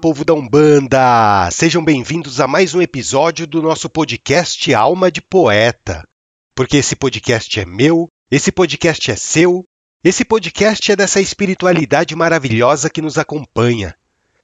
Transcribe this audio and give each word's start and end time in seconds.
Povo 0.00 0.24
da 0.24 0.32
Umbanda! 0.32 1.50
Sejam 1.50 1.84
bem-vindos 1.84 2.40
a 2.40 2.46
mais 2.46 2.72
um 2.72 2.80
episódio 2.80 3.48
do 3.48 3.60
nosso 3.60 3.90
podcast 3.90 4.72
Alma 4.72 5.10
de 5.10 5.20
Poeta. 5.20 6.06
Porque 6.54 6.76
esse 6.76 6.94
podcast 6.94 7.58
é 7.58 7.66
meu, 7.66 8.06
esse 8.30 8.52
podcast 8.52 9.10
é 9.10 9.16
seu, 9.16 9.64
esse 10.04 10.24
podcast 10.24 10.92
é 10.92 10.94
dessa 10.94 11.20
espiritualidade 11.20 12.14
maravilhosa 12.14 12.88
que 12.88 13.02
nos 13.02 13.18
acompanha. 13.18 13.96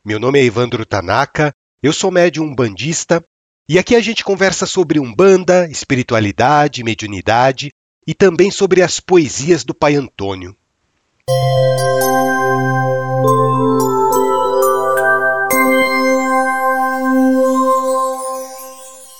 Meu 0.05 0.19
nome 0.19 0.41
é 0.41 0.45
Evandro 0.45 0.85
Tanaka, 0.85 1.53
eu 1.81 1.93
sou 1.93 2.11
médium 2.11 2.47
umbandista 2.47 3.25
e 3.69 3.79
aqui 3.79 3.95
a 3.95 4.01
gente 4.01 4.25
conversa 4.25 4.67
sobre 4.67 4.99
Umbanda, 4.99 5.69
espiritualidade, 5.71 6.83
mediunidade 6.83 7.71
e 8.05 8.13
também 8.13 8.51
sobre 8.51 8.83
as 8.83 8.99
poesias 8.99 9.63
do 9.63 9.73
Pai 9.73 9.95
Antônio. 9.95 10.57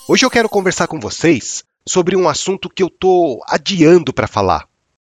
Hoje 0.07 0.23
eu 0.23 0.29
quero 0.29 0.47
conversar 0.47 0.85
com 0.85 0.99
vocês 0.99 1.63
sobre 1.83 2.15
um 2.15 2.29
assunto 2.29 2.69
que 2.69 2.83
eu 2.83 2.91
tô 2.91 3.43
adiando 3.47 4.13
para 4.13 4.27
falar. 4.27 4.67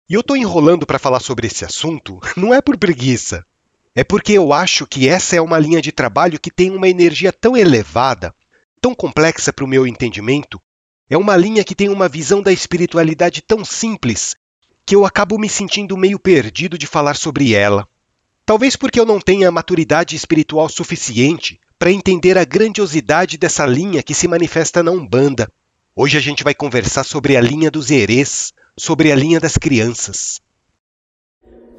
E 0.09 0.13
eu 0.13 0.23
tô 0.23 0.33
enrolando 0.33 0.85
para 0.85 0.97
falar 0.97 1.19
sobre 1.19 1.45
esse 1.45 1.65
assunto 1.65 2.21
não 2.37 2.53
é 2.53 2.61
por 2.61 2.77
preguiça. 2.77 3.45
É 3.93 4.01
porque 4.01 4.31
eu 4.31 4.53
acho 4.53 4.87
que 4.87 5.09
essa 5.09 5.35
é 5.35 5.41
uma 5.41 5.59
linha 5.59 5.81
de 5.81 5.91
trabalho 5.91 6.39
que 6.39 6.49
tem 6.49 6.71
uma 6.71 6.87
energia 6.87 7.33
tão 7.33 7.57
elevada, 7.57 8.33
tão 8.79 8.95
complexa 8.95 9.51
para 9.51 9.65
o 9.65 9.67
meu 9.67 9.85
entendimento, 9.85 10.61
é 11.09 11.17
uma 11.17 11.35
linha 11.35 11.65
que 11.65 11.75
tem 11.75 11.89
uma 11.89 12.07
visão 12.07 12.41
da 12.41 12.53
espiritualidade 12.53 13.41
tão 13.41 13.65
simples 13.65 14.37
que 14.85 14.95
eu 14.95 15.05
acabo 15.05 15.37
me 15.37 15.49
sentindo 15.49 15.97
meio 15.97 16.17
perdido 16.17 16.77
de 16.77 16.87
falar 16.87 17.17
sobre 17.17 17.53
ela. 17.53 17.89
Talvez 18.45 18.77
porque 18.77 18.97
eu 18.97 19.05
não 19.05 19.19
tenha 19.19 19.51
maturidade 19.51 20.15
espiritual 20.15 20.69
suficiente 20.69 21.59
para 21.79 21.91
entender 21.91 22.37
a 22.37 22.43
grandiosidade 22.43 23.37
dessa 23.37 23.65
linha 23.65 24.01
que 24.01 24.13
se 24.13 24.27
manifesta 24.27 24.81
na 24.81 24.91
Umbanda. 24.91 25.47
Hoje 25.95 26.17
a 26.17 26.21
gente 26.21 26.43
vai 26.43 26.53
conversar 26.53 27.03
sobre 27.03 27.37
a 27.37 27.41
linha 27.41 27.69
dos 27.69 27.91
herês, 27.91 28.53
sobre 28.77 29.11
a 29.11 29.15
linha 29.15 29.39
das 29.39 29.57
crianças. 29.57 30.39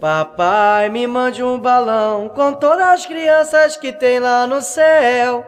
Papai, 0.00 0.88
me 0.88 1.06
mande 1.08 1.42
um 1.42 1.58
balão 1.58 2.28
com 2.28 2.52
todas 2.52 2.86
as 2.86 3.06
crianças 3.06 3.76
que 3.76 3.92
tem 3.92 4.20
lá 4.20 4.46
no 4.46 4.62
céu. 4.62 5.44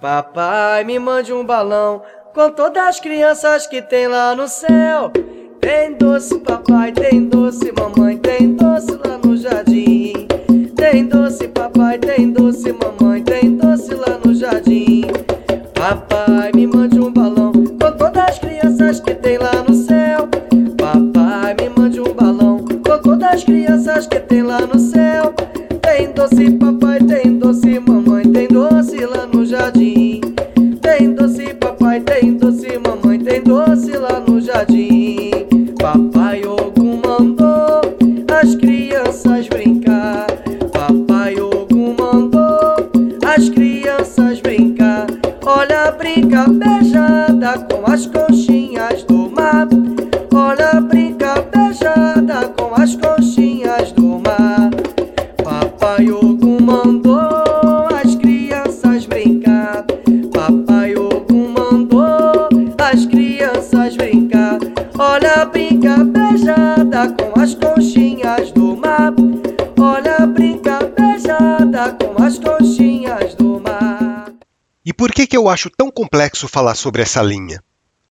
Papai, 0.00 0.84
me 0.84 0.98
mande 0.98 1.32
um 1.32 1.44
balão 1.44 2.02
com 2.34 2.50
todas 2.50 2.82
as 2.82 3.00
crianças 3.00 3.66
que 3.66 3.82
tem 3.82 4.08
lá 4.08 4.34
no 4.34 4.48
céu. 4.48 5.12
Tem 5.60 5.92
doce, 5.92 6.38
papai, 6.38 6.92
tem 6.92 7.26
doce, 7.28 7.70
mamãe, 7.72 8.16
tem 8.16 8.54
doce 8.54 8.92
lá 8.92 9.18
no 9.22 9.36
jardim. 9.36 10.26
Tem 10.74 11.06
doce, 11.06 11.46
papai, 11.48 11.98
tem 11.98 12.30
doce, 12.32 12.72
mamãe, 12.72 12.99
jardim. 14.60 15.02
Papai, 15.74 16.52
me 16.54 16.66
mande 16.66 17.00
um 17.00 17.12
balão 17.12 17.52
com 17.52 17.90
todas 17.90 18.16
as 18.16 18.38
crianças 18.38 19.00
que 19.00 19.14
tem 19.14 19.38
lá 19.38 19.64
no 19.66 19.74
céu. 19.74 20.28
Papai, 20.76 21.56
me 21.58 21.68
mande 21.76 22.00
um 22.00 22.12
balão 22.12 22.58
com 22.58 22.76
todas 22.76 23.22
as 23.22 23.44
crianças 23.44 24.06
que 24.06 24.20
tem 24.20 24.42
lá 24.42 24.60
no 24.60 24.78
céu. 24.78 25.32
Tem 25.82 26.12
doce, 26.12 26.50
papai, 26.52 27.00
tem 27.00 27.38
doce, 27.38 27.80
mamãe, 27.80 28.24
tem 28.30 28.48
doce 28.48 29.06
lá 29.06 29.26
no 29.26 29.44
jardim. 29.46 30.20
Tem 30.82 31.12
doce, 31.14 31.54
papai, 31.54 32.00
tem 32.00 32.34
doce, 32.34 32.78
mamãe, 32.78 33.18
tem 33.18 33.42
doce 33.42 33.92
lá 33.92 34.20
no 34.20 34.40
jardim. 34.40 35.30
Papai 35.78 36.42
Ogum 36.44 37.00
mandou 37.04 37.80
as 38.40 38.54
crianças 38.54 39.48
brincar. 39.48 39.89
Beijada 46.48 47.58
com 47.70 47.90
as 47.90 48.06
conchinhas 48.06 49.02
do 49.04 49.30
mar. 49.30 49.68
Olha, 50.34 50.80
brinca 50.80 51.42
beijada 51.52 52.48
com 52.56 52.74
as 52.80 52.94
conchinhas 52.96 53.92
do 53.92 54.20
mar. 54.20 54.70
Papai 55.42 56.10
Ogum 56.10 56.60
mandou 56.60 57.88
as 58.02 58.14
crianças 58.14 59.06
brincar. 59.06 59.84
Papai 60.32 60.96
Ogum 60.96 61.48
mandou 61.56 62.48
as 62.78 63.06
crianças 63.06 63.96
brincar. 63.96 64.58
Olha, 64.98 65.44
brinca 65.46 66.04
beijada 66.04 67.12
com 67.12 67.40
as 67.40 67.54
conchinhas 67.54 68.52
do 68.52 68.76
mar. 68.76 69.12
Olha, 69.78 70.26
brinca 70.26 70.78
beijada 70.96 71.92
com 71.94 72.22
as 72.22 72.38
conchinhas 72.38 73.34
do 73.34 73.60
mar. 73.60 74.32
E 74.84 74.92
por 74.92 75.12
que, 75.12 75.26
que 75.26 75.36
eu 75.36 75.48
acho 75.48 75.70
tão 75.70 75.89
complexo 76.00 76.48
falar 76.48 76.76
sobre 76.76 77.02
essa 77.02 77.20
linha? 77.20 77.62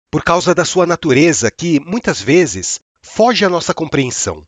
Por 0.09 0.23
causa 0.23 0.55
da 0.55 0.65
sua 0.65 0.87
natureza 0.87 1.51
que, 1.51 1.79
muitas 1.79 2.19
vezes, 2.19 2.79
foge 2.99 3.45
à 3.45 3.49
nossa 3.49 3.75
compreensão. 3.75 4.43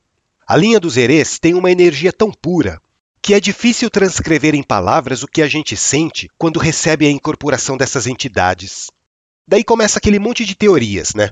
A 0.47 0.57
linha 0.57 0.79
dos 0.79 0.97
herês 0.97 1.37
tem 1.37 1.53
uma 1.53 1.71
energia 1.71 2.11
tão 2.11 2.31
pura 2.31 2.81
que 3.21 3.35
é 3.35 3.39
difícil 3.39 3.91
transcrever 3.91 4.55
em 4.55 4.63
palavras 4.63 5.21
o 5.21 5.27
que 5.27 5.43
a 5.43 5.47
gente 5.47 5.77
sente 5.77 6.27
quando 6.35 6.57
recebe 6.57 7.05
a 7.05 7.11
incorporação 7.11 7.77
dessas 7.77 8.07
entidades. 8.07 8.89
Daí 9.47 9.63
começa 9.63 9.99
aquele 9.99 10.17
monte 10.17 10.43
de 10.43 10.55
teorias, 10.55 11.13
né? 11.13 11.29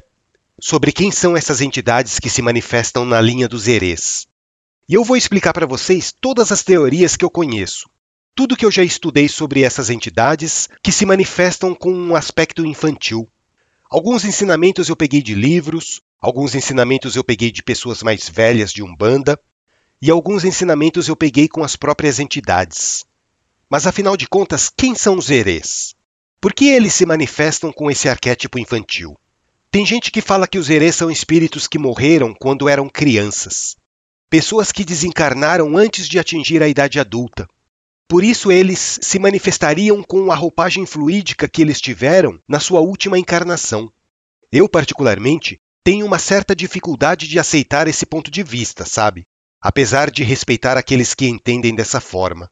Sobre 0.61 0.91
quem 0.91 1.11
são 1.11 1.35
essas 1.35 1.59
entidades 1.59 2.19
que 2.19 2.29
se 2.29 2.43
manifestam 2.43 3.03
na 3.03 3.19
linha 3.19 3.47
dos 3.47 3.67
herês. 3.67 4.27
E 4.87 4.93
eu 4.93 5.03
vou 5.03 5.17
explicar 5.17 5.53
para 5.53 5.65
vocês 5.65 6.13
todas 6.13 6.51
as 6.51 6.61
teorias 6.61 7.15
que 7.15 7.25
eu 7.25 7.31
conheço. 7.31 7.89
Tudo 8.37 8.57
que 8.57 8.65
eu 8.65 8.71
já 8.71 8.83
estudei 8.83 9.29
sobre 9.29 9.63
essas 9.63 9.89
entidades 9.89 10.67
que 10.83 10.91
se 10.91 11.05
manifestam 11.05 11.73
com 11.73 11.93
um 11.93 12.17
aspecto 12.17 12.65
infantil. 12.65 13.29
Alguns 13.89 14.25
ensinamentos 14.25 14.89
eu 14.89 14.95
peguei 14.97 15.21
de 15.21 15.33
livros, 15.33 16.01
alguns 16.19 16.53
ensinamentos 16.53 17.15
eu 17.15 17.23
peguei 17.23 17.49
de 17.49 17.63
pessoas 17.63 18.03
mais 18.03 18.27
velhas 18.27 18.73
de 18.73 18.83
Umbanda, 18.83 19.39
e 20.01 20.11
alguns 20.11 20.43
ensinamentos 20.43 21.07
eu 21.07 21.15
peguei 21.15 21.47
com 21.47 21.63
as 21.63 21.77
próprias 21.77 22.19
entidades. 22.19 23.05
Mas 23.69 23.87
afinal 23.87 24.17
de 24.17 24.27
contas, 24.27 24.69
quem 24.69 24.95
são 24.95 25.17
os 25.17 25.29
herês? 25.29 25.95
Por 26.41 26.53
que 26.53 26.65
eles 26.65 26.93
se 26.93 27.05
manifestam 27.05 27.71
com 27.71 27.89
esse 27.89 28.09
arquétipo 28.09 28.59
infantil? 28.59 29.17
Tem 29.71 29.85
gente 29.85 30.11
que 30.11 30.19
fala 30.19 30.45
que 30.45 30.59
os 30.59 30.69
herês 30.69 30.95
são 30.95 31.09
espíritos 31.09 31.69
que 31.69 31.79
morreram 31.79 32.33
quando 32.33 32.67
eram 32.67 32.89
crianças. 32.89 33.77
Pessoas 34.29 34.73
que 34.73 34.83
desencarnaram 34.83 35.77
antes 35.77 36.05
de 36.05 36.19
atingir 36.19 36.61
a 36.61 36.67
idade 36.67 36.99
adulta. 36.99 37.47
Por 38.07 38.23
isso 38.23 38.51
eles 38.51 38.99
se 39.01 39.17
manifestariam 39.17 40.03
com 40.03 40.31
a 40.31 40.35
roupagem 40.35 40.85
fluídica 40.85 41.49
que 41.49 41.61
eles 41.61 41.81
tiveram 41.81 42.39
na 42.47 42.59
sua 42.59 42.79
última 42.79 43.17
encarnação. 43.17 43.91
Eu, 44.51 44.69
particularmente, 44.69 45.59
tenho 45.83 46.05
uma 46.05 46.19
certa 46.19 46.55
dificuldade 46.55 47.27
de 47.27 47.39
aceitar 47.39 47.87
esse 47.87 48.05
ponto 48.05 48.29
de 48.29 48.43
vista, 48.43 48.85
sabe? 48.85 49.27
Apesar 49.59 50.11
de 50.11 50.23
respeitar 50.23 50.77
aqueles 50.77 51.15
que 51.15 51.27
entendem 51.27 51.73
dessa 51.73 51.99
forma. 51.99 52.51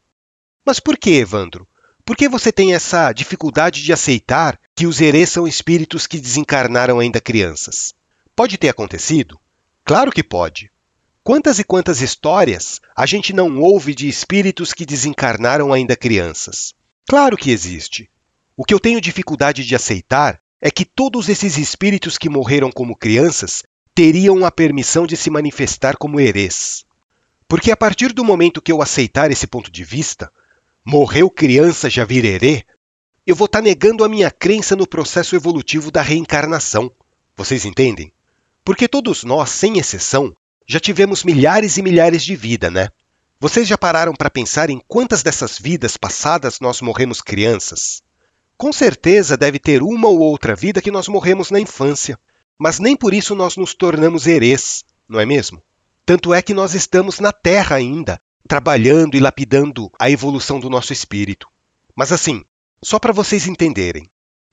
Mas 0.66 0.80
por 0.80 0.98
que, 0.98 1.10
Evandro? 1.10 1.68
Por 2.04 2.16
que 2.16 2.28
você 2.28 2.52
tem 2.52 2.74
essa 2.74 3.12
dificuldade 3.12 3.82
de 3.82 3.92
aceitar 3.92 4.60
que 4.74 4.86
os 4.86 5.00
herês 5.00 5.30
são 5.30 5.46
espíritos 5.46 6.06
que 6.06 6.20
desencarnaram 6.20 6.98
ainda 6.98 7.20
crianças? 7.20 7.94
Pode 8.34 8.58
ter 8.58 8.68
acontecido? 8.68 9.38
Claro 9.84 10.10
que 10.10 10.22
pode. 10.22 10.70
Quantas 11.26 11.58
e 11.58 11.64
quantas 11.64 12.02
histórias 12.02 12.82
a 12.94 13.06
gente 13.06 13.32
não 13.32 13.58
ouve 13.58 13.94
de 13.94 14.06
espíritos 14.06 14.74
que 14.74 14.84
desencarnaram 14.84 15.72
ainda 15.72 15.96
crianças? 15.96 16.74
Claro 17.08 17.34
que 17.34 17.50
existe. 17.50 18.10
O 18.54 18.62
que 18.62 18.74
eu 18.74 18.78
tenho 18.78 19.00
dificuldade 19.00 19.64
de 19.64 19.74
aceitar 19.74 20.38
é 20.60 20.70
que 20.70 20.84
todos 20.84 21.30
esses 21.30 21.56
espíritos 21.56 22.18
que 22.18 22.28
morreram 22.28 22.70
como 22.70 22.94
crianças 22.94 23.62
teriam 23.94 24.44
a 24.44 24.50
permissão 24.50 25.06
de 25.06 25.16
se 25.16 25.30
manifestar 25.30 25.96
como 25.96 26.20
herês. 26.20 26.84
Porque 27.48 27.72
a 27.72 27.76
partir 27.76 28.12
do 28.12 28.22
momento 28.22 28.60
que 28.60 28.70
eu 28.70 28.82
aceitar 28.82 29.30
esse 29.30 29.46
ponto 29.46 29.70
de 29.70 29.82
vista, 29.82 30.30
morreu 30.84 31.30
criança 31.30 31.88
já 31.88 32.04
vir 32.04 32.26
herê, 32.26 32.66
eu 33.26 33.34
vou 33.34 33.46
estar 33.46 33.62
negando 33.62 34.04
a 34.04 34.10
minha 34.10 34.30
crença 34.30 34.76
no 34.76 34.86
processo 34.86 35.34
evolutivo 35.34 35.90
da 35.90 36.02
reencarnação. 36.02 36.92
Vocês 37.34 37.64
entendem? 37.64 38.12
Porque 38.62 38.86
todos 38.86 39.24
nós, 39.24 39.48
sem 39.48 39.78
exceção, 39.78 40.36
já 40.66 40.80
tivemos 40.80 41.24
milhares 41.24 41.76
e 41.76 41.82
milhares 41.82 42.24
de 42.24 42.34
vida, 42.34 42.70
né? 42.70 42.88
Vocês 43.40 43.68
já 43.68 43.76
pararam 43.76 44.14
para 44.14 44.30
pensar 44.30 44.70
em 44.70 44.80
quantas 44.86 45.22
dessas 45.22 45.58
vidas 45.58 45.96
passadas 45.96 46.60
nós 46.60 46.80
morremos 46.80 47.20
crianças? 47.20 48.02
Com 48.56 48.72
certeza 48.72 49.36
deve 49.36 49.58
ter 49.58 49.82
uma 49.82 50.08
ou 50.08 50.20
outra 50.20 50.54
vida 50.54 50.80
que 50.80 50.90
nós 50.90 51.08
morremos 51.08 51.50
na 51.50 51.60
infância, 51.60 52.18
mas 52.58 52.78
nem 52.78 52.96
por 52.96 53.12
isso 53.12 53.34
nós 53.34 53.56
nos 53.56 53.74
tornamos 53.74 54.26
herês, 54.26 54.84
não 55.08 55.20
é 55.20 55.26
mesmo? 55.26 55.62
Tanto 56.06 56.32
é 56.32 56.40
que 56.40 56.54
nós 56.54 56.74
estamos 56.74 57.18
na 57.18 57.32
Terra 57.32 57.76
ainda, 57.76 58.20
trabalhando 58.48 59.16
e 59.16 59.20
lapidando 59.20 59.90
a 59.98 60.10
evolução 60.10 60.60
do 60.60 60.70
nosso 60.70 60.92
espírito. 60.92 61.48
Mas 61.96 62.12
assim, 62.12 62.42
só 62.82 62.98
para 62.98 63.12
vocês 63.12 63.46
entenderem, 63.46 64.04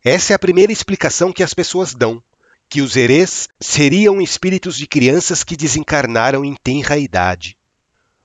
essa 0.03 0.33
é 0.33 0.35
a 0.35 0.39
primeira 0.39 0.71
explicação 0.71 1.31
que 1.31 1.43
as 1.43 1.53
pessoas 1.53 1.93
dão, 1.93 2.23
que 2.71 2.81
os 2.81 2.95
herês 2.95 3.47
seriam 3.59 4.19
espíritos 4.19 4.75
de 4.75 4.87
crianças 4.87 5.43
que 5.43 5.55
desencarnaram 5.55 6.43
em 6.43 6.55
tenra 6.55 6.97
idade. 6.97 7.55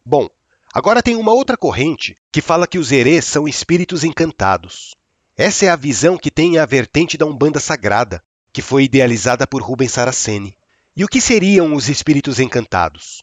Bom, 0.04 0.30
Agora 0.76 1.02
tem 1.02 1.16
uma 1.16 1.32
outra 1.32 1.56
corrente 1.56 2.14
que 2.30 2.42
fala 2.42 2.66
que 2.66 2.78
os 2.78 2.92
herês 2.92 3.24
são 3.24 3.48
espíritos 3.48 4.04
encantados. 4.04 4.94
Essa 5.34 5.64
é 5.64 5.68
a 5.70 5.74
visão 5.74 6.18
que 6.18 6.30
tem 6.30 6.58
a 6.58 6.66
vertente 6.66 7.16
da 7.16 7.24
Umbanda 7.24 7.58
Sagrada, 7.58 8.22
que 8.52 8.60
foi 8.60 8.84
idealizada 8.84 9.46
por 9.46 9.62
Rubens 9.62 9.92
Saraceni. 9.92 10.54
E 10.94 11.02
o 11.02 11.08
que 11.08 11.18
seriam 11.18 11.72
os 11.72 11.88
espíritos 11.88 12.38
encantados? 12.38 13.22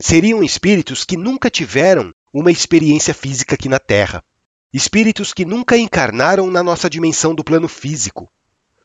Seriam 0.00 0.44
espíritos 0.44 1.04
que 1.04 1.16
nunca 1.16 1.50
tiveram 1.50 2.12
uma 2.32 2.52
experiência 2.52 3.12
física 3.12 3.56
aqui 3.56 3.68
na 3.68 3.80
Terra. 3.80 4.22
Espíritos 4.72 5.34
que 5.34 5.44
nunca 5.44 5.76
encarnaram 5.76 6.48
na 6.52 6.62
nossa 6.62 6.88
dimensão 6.88 7.34
do 7.34 7.42
plano 7.42 7.66
físico. 7.66 8.30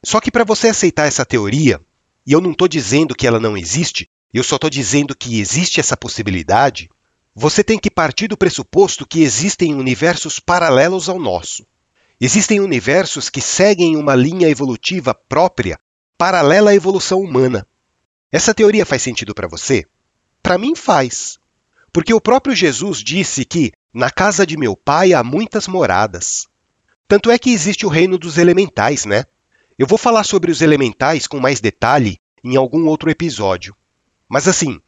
Só 0.04 0.20
que 0.20 0.32
para 0.32 0.44
você 0.44 0.70
aceitar 0.70 1.08
essa 1.08 1.26
teoria, 1.26 1.80
e 2.26 2.34
eu 2.34 2.42
não 2.42 2.52
estou 2.52 2.68
dizendo 2.68 3.16
que 3.16 3.26
ela 3.26 3.40
não 3.40 3.58
existe, 3.58 4.10
eu 4.34 4.44
só 4.44 4.56
estou 4.56 4.70
dizendo 4.70 5.16
que 5.16 5.40
existe 5.40 5.80
essa 5.80 5.98
possibilidade, 5.98 6.90
você 7.34 7.64
tem 7.64 7.78
que 7.78 7.92
partir 7.92 8.28
do 8.28 8.38
pressuposto 8.38 9.06
que 9.06 9.22
existem 9.22 9.76
universos 9.76 10.40
paralelos 10.40 11.08
ao 11.08 11.20
nosso. 11.20 11.66
Existem 12.20 12.60
universos 12.60 13.30
que 13.30 13.40
seguem 13.40 13.96
uma 13.96 14.16
linha 14.16 14.50
evolutiva 14.50 15.14
própria, 15.14 15.80
paralela 16.18 16.72
à 16.72 16.76
evolução 16.76 17.22
humana. 17.22 17.68
Essa 18.32 18.54
teoria 18.54 18.86
faz 18.86 19.04
sentido 19.04 19.36
para 19.36 19.48
você? 19.48 19.86
Para 20.42 20.58
mim 20.58 20.76
faz. 20.76 21.38
Porque 21.94 22.14
o 22.14 22.20
próprio 22.20 22.56
Jesus 22.56 23.04
disse 23.04 23.46
que 23.46 23.72
na 23.94 24.10
casa 24.10 24.46
de 24.46 24.58
meu 24.58 24.76
pai 24.76 25.14
há 25.14 25.24
muitas 25.24 25.68
moradas. 25.68 26.48
Tanto 27.08 27.32
é 27.32 27.38
que 27.38 27.52
existe 27.52 27.86
o 27.86 27.90
reino 27.90 28.18
dos 28.18 28.38
elementais, 28.38 29.06
né? 29.06 29.24
Eu 29.78 29.86
vou 29.86 29.98
falar 29.98 30.24
sobre 30.24 30.50
os 30.50 30.62
elementais 30.62 31.28
com 31.28 31.40
mais 31.40 31.62
detalhe 31.62 32.18
em 32.44 32.56
algum 32.56 32.88
outro 32.88 33.12
episódio. 33.12 33.76
Mas 34.28 34.48
assim, 34.48 34.80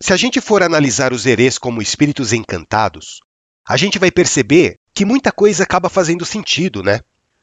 se 0.00 0.12
a 0.14 0.16
gente 0.16 0.40
for 0.40 0.62
analisar 0.62 1.12
os 1.12 1.26
herês 1.26 1.58
como 1.58 1.82
espíritos 1.82 2.32
encantados, 2.32 3.20
a 3.68 3.76
gente 3.76 3.98
vai 3.98 4.10
perceber 4.10 4.78
que 4.94 5.04
muita 5.04 5.30
coisa 5.30 5.64
acaba 5.64 5.90
fazendo 5.90 6.24
sentido, 6.24 6.82
né? 6.82 7.00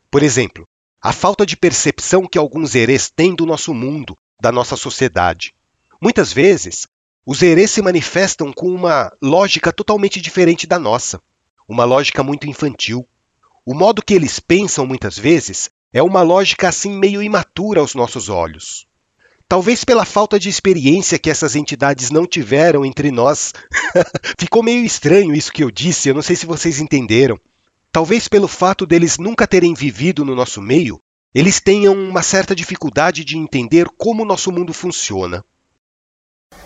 Por 0.10 0.24
exemplo, 0.24 0.68
a 1.00 1.14
falta 1.14 1.46
de 1.46 1.56
percepção 1.56 2.28
que 2.28 2.40
alguns 2.40 2.74
herês 2.74 3.12
têm 3.12 3.36
do 3.36 3.46
nosso 3.46 3.72
mundo, 3.72 4.18
da 4.42 4.52
nossa 4.52 4.76
sociedade. 4.76 5.54
Muitas 6.02 6.34
vezes, 6.34 6.88
os 7.24 7.44
herês 7.44 7.70
se 7.70 7.84
manifestam 7.84 8.52
com 8.52 8.68
uma 8.68 9.16
lógica 9.22 9.72
totalmente 9.72 10.20
diferente 10.20 10.66
da 10.66 10.80
nossa, 10.80 11.22
uma 11.70 11.86
lógica 11.86 12.24
muito 12.24 12.50
infantil. 12.50 13.08
O 13.64 13.76
modo 13.76 14.02
que 14.02 14.16
eles 14.16 14.40
pensam 14.40 14.88
muitas 14.88 15.18
vezes 15.18 15.70
é 15.96 16.04
uma 16.04 16.22
lógica 16.22 16.68
assim 16.68 17.00
meio 17.00 17.24
imatura 17.24 17.80
aos 17.80 17.96
nossos 17.96 18.28
olhos. 18.28 18.86
Talvez 19.48 19.86
pela 19.86 20.04
falta 20.04 20.38
de 20.38 20.50
experiência 20.50 21.18
que 21.18 21.30
essas 21.30 21.56
entidades 21.56 22.12
não 22.12 22.28
tiveram 22.28 22.84
entre 22.84 23.12
nós. 23.12 23.54
Ficou 24.38 24.62
meio 24.62 24.84
estranho 24.84 25.34
isso 25.34 25.54
que 25.54 25.64
eu 25.64 25.72
disse, 25.72 26.10
eu 26.10 26.14
não 26.14 26.22
sei 26.22 26.36
se 26.36 26.46
vocês 26.46 26.82
entenderam. 26.82 27.38
Talvez 27.94 28.28
pelo 28.28 28.50
fato 28.50 28.86
deles 28.86 29.18
nunca 29.18 29.48
terem 29.48 29.74
vivido 29.74 30.26
no 30.26 30.36
nosso 30.36 30.62
meio, 30.62 31.00
eles 31.34 31.62
tenham 31.62 31.94
uma 31.94 32.22
certa 32.22 32.54
dificuldade 32.54 33.24
de 33.24 33.38
entender 33.38 33.88
como 33.98 34.24
o 34.24 34.26
nosso 34.26 34.52
mundo 34.52 34.74
funciona. 34.74 35.46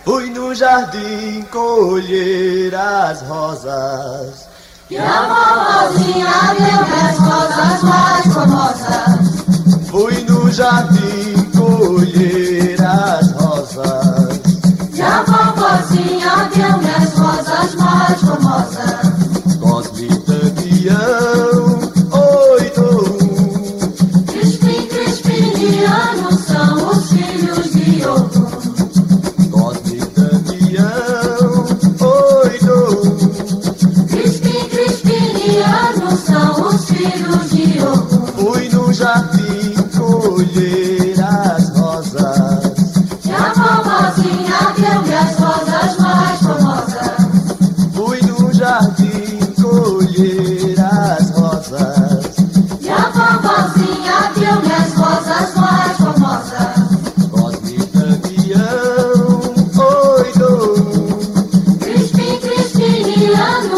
Fui 0.04 0.28
no 0.30 0.52
jardim 0.56 1.42
colher 1.42 2.74
as 2.74 3.22
rosas. 3.22 4.49
E 4.90 4.98
a 4.98 5.22
vovozinha 5.22 6.26
deu 6.58 6.82
as 6.98 7.18
rosas 7.18 7.82
mais 7.84 8.26
formosas. 8.34 9.88
Fui 9.88 10.24
no 10.24 10.50
jardim 10.50 11.48
colher 11.56 12.82
as 12.82 13.30
rosas. 13.30 14.40
E 14.92 15.00
a 15.00 15.22
vovozinha 15.22 16.50
deu 16.52 16.80
as 16.96 17.14
rosas 17.14 17.74
mais 17.76 18.20
formosas. 18.20 19.09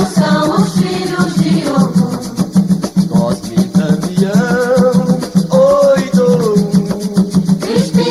Crispiniano 0.03 0.11
são 0.11 0.57
os 0.57 0.73
filhos 0.75 1.35
de 1.35 1.69
Ogum. 1.69 3.09
Cosme 3.09 3.57
Damião, 3.69 5.03
oito 5.91 6.27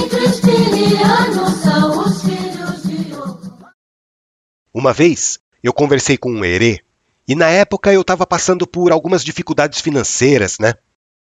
Crispiniano 0.09 1.49
são 1.61 1.99
os 1.99 2.21
filhos 2.21 2.83
de 2.83 3.13
Ogum. 3.13 3.65
Uma 4.73 4.93
vez, 4.93 5.39
eu 5.61 5.73
conversei 5.73 6.17
com 6.17 6.31
um 6.31 6.45
herê, 6.45 6.79
e 7.27 7.35
na 7.35 7.49
época 7.49 7.91
eu 7.91 8.01
estava 8.01 8.25
passando 8.25 8.65
por 8.65 8.91
algumas 8.93 9.23
dificuldades 9.23 9.81
financeiras, 9.81 10.57
né? 10.59 10.75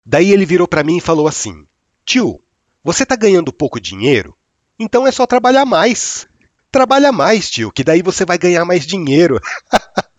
Daí 0.05 0.31
ele 0.31 0.45
virou 0.45 0.67
para 0.67 0.83
mim 0.83 0.97
e 0.97 1.01
falou 1.01 1.27
assim: 1.27 1.65
Tio, 2.05 2.43
você 2.83 3.03
tá 3.03 3.15
ganhando 3.15 3.51
pouco 3.51 3.79
dinheiro? 3.79 4.37
Então 4.79 5.07
é 5.07 5.11
só 5.11 5.25
trabalhar 5.25 5.65
mais. 5.65 6.27
Trabalha 6.71 7.11
mais, 7.11 7.49
tio, 7.49 7.71
que 7.71 7.83
daí 7.83 8.01
você 8.01 8.25
vai 8.25 8.37
ganhar 8.37 8.63
mais 8.63 8.85
dinheiro. 8.85 9.39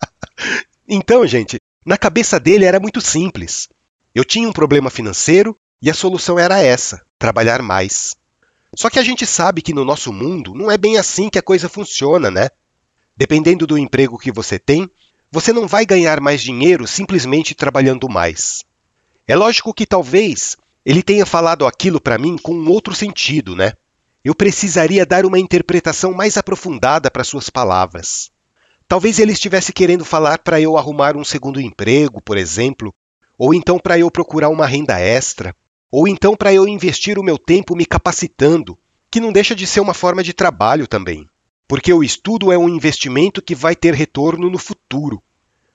então, 0.87 1.25
gente, 1.25 1.57
na 1.85 1.97
cabeça 1.97 2.39
dele 2.39 2.65
era 2.65 2.79
muito 2.79 3.01
simples. 3.01 3.69
Eu 4.13 4.23
tinha 4.23 4.47
um 4.47 4.53
problema 4.53 4.89
financeiro 4.89 5.55
e 5.81 5.89
a 5.89 5.93
solução 5.93 6.37
era 6.39 6.59
essa: 6.59 7.01
trabalhar 7.17 7.61
mais. 7.61 8.15
Só 8.75 8.89
que 8.89 8.99
a 8.99 9.03
gente 9.03 9.25
sabe 9.25 9.61
que 9.61 9.73
no 9.73 9.85
nosso 9.85 10.11
mundo 10.11 10.53
não 10.53 10.71
é 10.71 10.77
bem 10.77 10.97
assim 10.97 11.29
que 11.29 11.37
a 11.37 11.43
coisa 11.43 11.69
funciona, 11.69 12.31
né? 12.31 12.49
Dependendo 13.15 13.67
do 13.67 13.77
emprego 13.77 14.17
que 14.17 14.31
você 14.31 14.57
tem, 14.57 14.89
você 15.31 15.53
não 15.53 15.67
vai 15.67 15.85
ganhar 15.85 16.19
mais 16.19 16.41
dinheiro 16.41 16.87
simplesmente 16.87 17.53
trabalhando 17.53 18.09
mais. 18.09 18.63
É 19.27 19.35
lógico 19.35 19.73
que 19.73 19.85
talvez 19.85 20.57
ele 20.85 21.03
tenha 21.03 21.25
falado 21.25 21.65
aquilo 21.65 22.01
para 22.01 22.17
mim 22.17 22.37
com 22.37 22.53
um 22.55 22.69
outro 22.69 22.93
sentido, 22.95 23.55
né? 23.55 23.73
Eu 24.23 24.33
precisaria 24.33 25.05
dar 25.05 25.25
uma 25.25 25.39
interpretação 25.39 26.13
mais 26.13 26.37
aprofundada 26.37 27.11
para 27.11 27.23
suas 27.23 27.49
palavras. 27.49 28.31
Talvez 28.87 29.19
ele 29.19 29.31
estivesse 29.31 29.73
querendo 29.73 30.05
falar 30.05 30.39
para 30.39 30.59
eu 30.59 30.77
arrumar 30.77 31.15
um 31.15 31.23
segundo 31.23 31.59
emprego, 31.59 32.21
por 32.21 32.37
exemplo, 32.37 32.93
ou 33.37 33.53
então 33.53 33.79
para 33.79 33.97
eu 33.97 34.09
procurar 34.11 34.49
uma 34.49 34.65
renda 34.65 34.99
extra, 34.99 35.55
ou 35.91 36.07
então 36.07 36.35
para 36.35 36.53
eu 36.53 36.67
investir 36.67 37.17
o 37.17 37.23
meu 37.23 37.37
tempo 37.37 37.75
me 37.75 37.85
capacitando, 37.85 38.77
que 39.09 39.19
não 39.19 39.31
deixa 39.31 39.55
de 39.55 39.67
ser 39.67 39.79
uma 39.79 39.93
forma 39.93 40.23
de 40.23 40.33
trabalho 40.33 40.87
também. 40.87 41.27
Porque 41.67 41.93
o 41.93 42.03
estudo 42.03 42.51
é 42.51 42.57
um 42.57 42.69
investimento 42.69 43.41
que 43.41 43.55
vai 43.55 43.75
ter 43.75 43.93
retorno 43.93 44.49
no 44.49 44.57
futuro. 44.57 45.21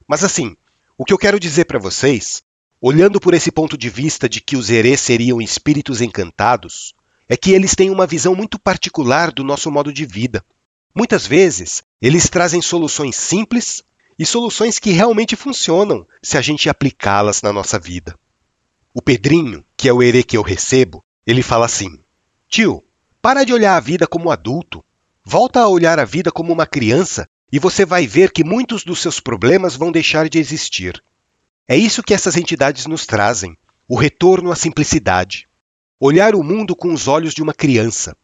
Mas 0.07 0.25
assim, 0.25 0.57
o 0.97 1.05
que 1.05 1.13
eu 1.13 1.19
quero 1.19 1.39
dizer 1.39 1.65
para 1.65 1.79
vocês, 1.79 2.43
olhando 2.81 3.21
por 3.21 3.35
esse 3.35 3.51
ponto 3.51 3.77
de 3.77 3.89
vista 3.89 4.29
de 4.29 4.41
que 4.41 4.57
os 4.57 4.71
herês 4.71 5.01
seriam 5.01 5.41
espíritos 5.41 6.01
encantados, 6.01 6.95
é 7.29 7.37
que 7.37 7.53
eles 7.53 7.75
têm 7.75 7.91
uma 7.91 8.07
visão 8.07 8.35
muito 8.35 8.59
particular 8.59 9.31
do 9.31 9.45
nosso 9.45 9.71
modo 9.71 9.93
de 9.93 10.07
vida. 10.07 10.45
Muitas 10.99 11.29
vezes, 11.29 11.81
eles 12.03 12.29
trazem 12.29 12.61
soluções 12.61 13.15
simples 13.15 13.85
e 14.19 14.27
soluções 14.27 14.81
que 14.81 14.91
realmente 14.91 15.37
funcionam 15.37 16.05
se 16.21 16.37
a 16.37 16.41
gente 16.41 16.69
aplicá-las 16.69 17.41
na 17.41 17.53
nossa 17.53 17.79
vida. 17.79 18.19
O 18.93 19.01
Pedrinho, 19.01 19.65
que 19.77 19.89
é 19.89 19.93
o 19.93 20.03
herê 20.03 20.25
que 20.25 20.37
eu 20.37 20.43
recebo, 20.43 21.05
ele 21.25 21.41
fala 21.41 21.67
assim: 21.67 22.01
Tio, 22.49 22.83
para 23.23 23.45
de 23.45 23.53
olhar 23.53 23.77
a 23.77 23.81
vida 23.81 24.09
como 24.09 24.29
adulto. 24.29 24.85
Volta 25.25 25.61
a 25.61 25.69
olhar 25.69 26.01
a 26.01 26.05
vida 26.05 26.33
como 26.33 26.53
uma 26.53 26.67
criança 26.67 27.29
e 27.53 27.61
você 27.61 27.85
vai 27.85 28.05
ver 28.05 28.33
que 28.33 28.43
muitos 28.43 28.83
dos 28.83 28.99
seus 28.99 29.21
problemas 29.21 29.77
vão 29.77 29.93
deixar 29.93 30.29
de 30.29 30.41
existir. 30.41 31.01
É 31.69 31.77
isso 31.77 32.03
que 32.03 32.13
essas 32.13 32.37
entidades 32.37 32.87
nos 32.87 33.07
trazem: 33.07 33.57
o 33.87 33.97
retorno 33.97 34.51
à 34.51 34.57
simplicidade. 34.57 35.47
Olhar 36.01 36.35
o 36.35 36.43
mundo 36.43 36.75
com 36.75 36.93
os 36.93 37.07
olhos 37.07 37.35
de 37.35 37.43
uma 37.43 37.55
criança. 37.55 38.17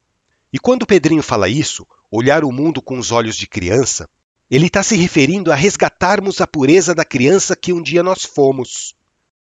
E 0.52 0.58
quando 0.58 0.82
o 0.82 0.86
Pedrinho 0.86 1.22
fala 1.22 1.48
isso, 1.48 1.86
olhar 2.16 2.44
o 2.44 2.52
mundo 2.52 2.80
com 2.80 2.96
os 2.96 3.10
olhos 3.10 3.36
de 3.36 3.48
criança, 3.48 4.08
ele 4.48 4.66
está 4.66 4.84
se 4.84 4.94
referindo 4.94 5.50
a 5.50 5.56
resgatarmos 5.56 6.40
a 6.40 6.46
pureza 6.46 6.94
da 6.94 7.04
criança 7.04 7.56
que 7.56 7.72
um 7.72 7.82
dia 7.82 8.04
nós 8.04 8.22
fomos. 8.22 8.94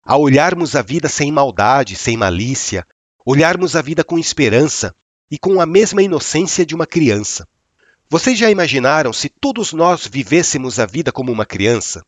A 0.03 0.17
olharmos 0.17 0.75
a 0.75 0.81
vida 0.81 1.07
sem 1.07 1.31
maldade, 1.31 1.97
sem 1.97 2.17
malícia, 2.17 2.87
olharmos 3.27 3.77
a 3.77 3.83
vida 3.83 4.03
com 4.03 4.19
esperança 4.19 4.95
e 5.31 5.39
com 5.39 5.61
a 5.61 5.67
mesma 5.67 6.03
inocência 6.03 6.65
de 6.65 6.75
uma 6.75 6.87
criança. 6.87 7.47
Vocês 8.09 8.39
já 8.39 8.51
imaginaram 8.51 9.13
se 9.13 9.29
todos 9.29 9.75
nós 9.75 10.07
vivêssemos 10.07 10.79
a 10.79 10.87
vida 10.87 11.13
como 11.13 11.31
uma 11.31 11.45
criança? 11.45 12.01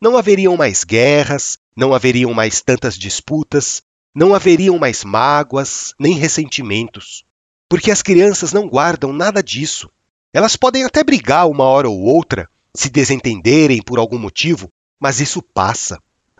Não 0.00 0.16
haveriam 0.16 0.56
mais 0.56 0.82
guerras, 0.82 1.56
não 1.76 1.94
haveriam 1.94 2.34
mais 2.34 2.60
tantas 2.60 2.98
disputas, 2.98 3.80
não 4.12 4.34
haveriam 4.34 4.76
mais 4.76 5.04
mágoas, 5.04 5.94
nem 6.00 6.14
ressentimentos. 6.14 7.24
Porque 7.68 7.92
as 7.92 8.02
crianças 8.02 8.52
não 8.52 8.66
guardam 8.66 9.12
nada 9.12 9.40
disso. 9.40 9.88
Elas 10.32 10.56
podem 10.56 10.84
até 10.84 11.02
brigar 11.02 11.48
uma 11.48 11.64
hora 11.64 11.88
ou 11.88 12.00
outra, 12.00 12.48
se 12.74 12.88
desentenderem 12.88 13.82
por 13.82 13.98
algum 13.98 14.18
motivo, 14.18 14.70
mas 14.98 15.20
isso 15.20 15.42
passa. 15.42 15.98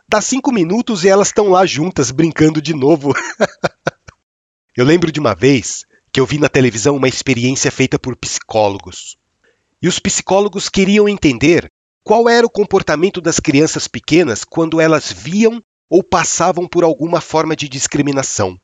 Dá 0.08 0.20
cinco 0.20 0.52
minutos 0.52 1.04
e 1.04 1.08
elas 1.08 1.28
estão 1.28 1.48
lá 1.48 1.66
juntas 1.66 2.10
brincando 2.10 2.62
de 2.62 2.72
novo. 2.72 3.12
eu 4.76 4.84
lembro 4.84 5.10
de 5.10 5.18
uma 5.18 5.34
vez 5.34 5.84
que 6.12 6.20
eu 6.20 6.26
vi 6.26 6.38
na 6.38 6.48
televisão 6.48 6.96
uma 6.96 7.08
experiência 7.08 7.70
feita 7.70 7.98
por 7.98 8.16
psicólogos. 8.16 9.16
E 9.82 9.88
os 9.88 9.98
psicólogos 9.98 10.68
queriam 10.68 11.08
entender 11.08 11.70
qual 12.04 12.28
era 12.28 12.46
o 12.46 12.50
comportamento 12.50 13.20
das 13.20 13.40
crianças 13.40 13.88
pequenas 13.88 14.44
quando 14.44 14.80
elas 14.80 15.12
viam 15.12 15.62
ou 15.88 16.02
passavam 16.02 16.68
por 16.68 16.84
alguma 16.84 17.20
forma 17.20 17.56
de 17.56 17.68
discriminação. 17.68 18.60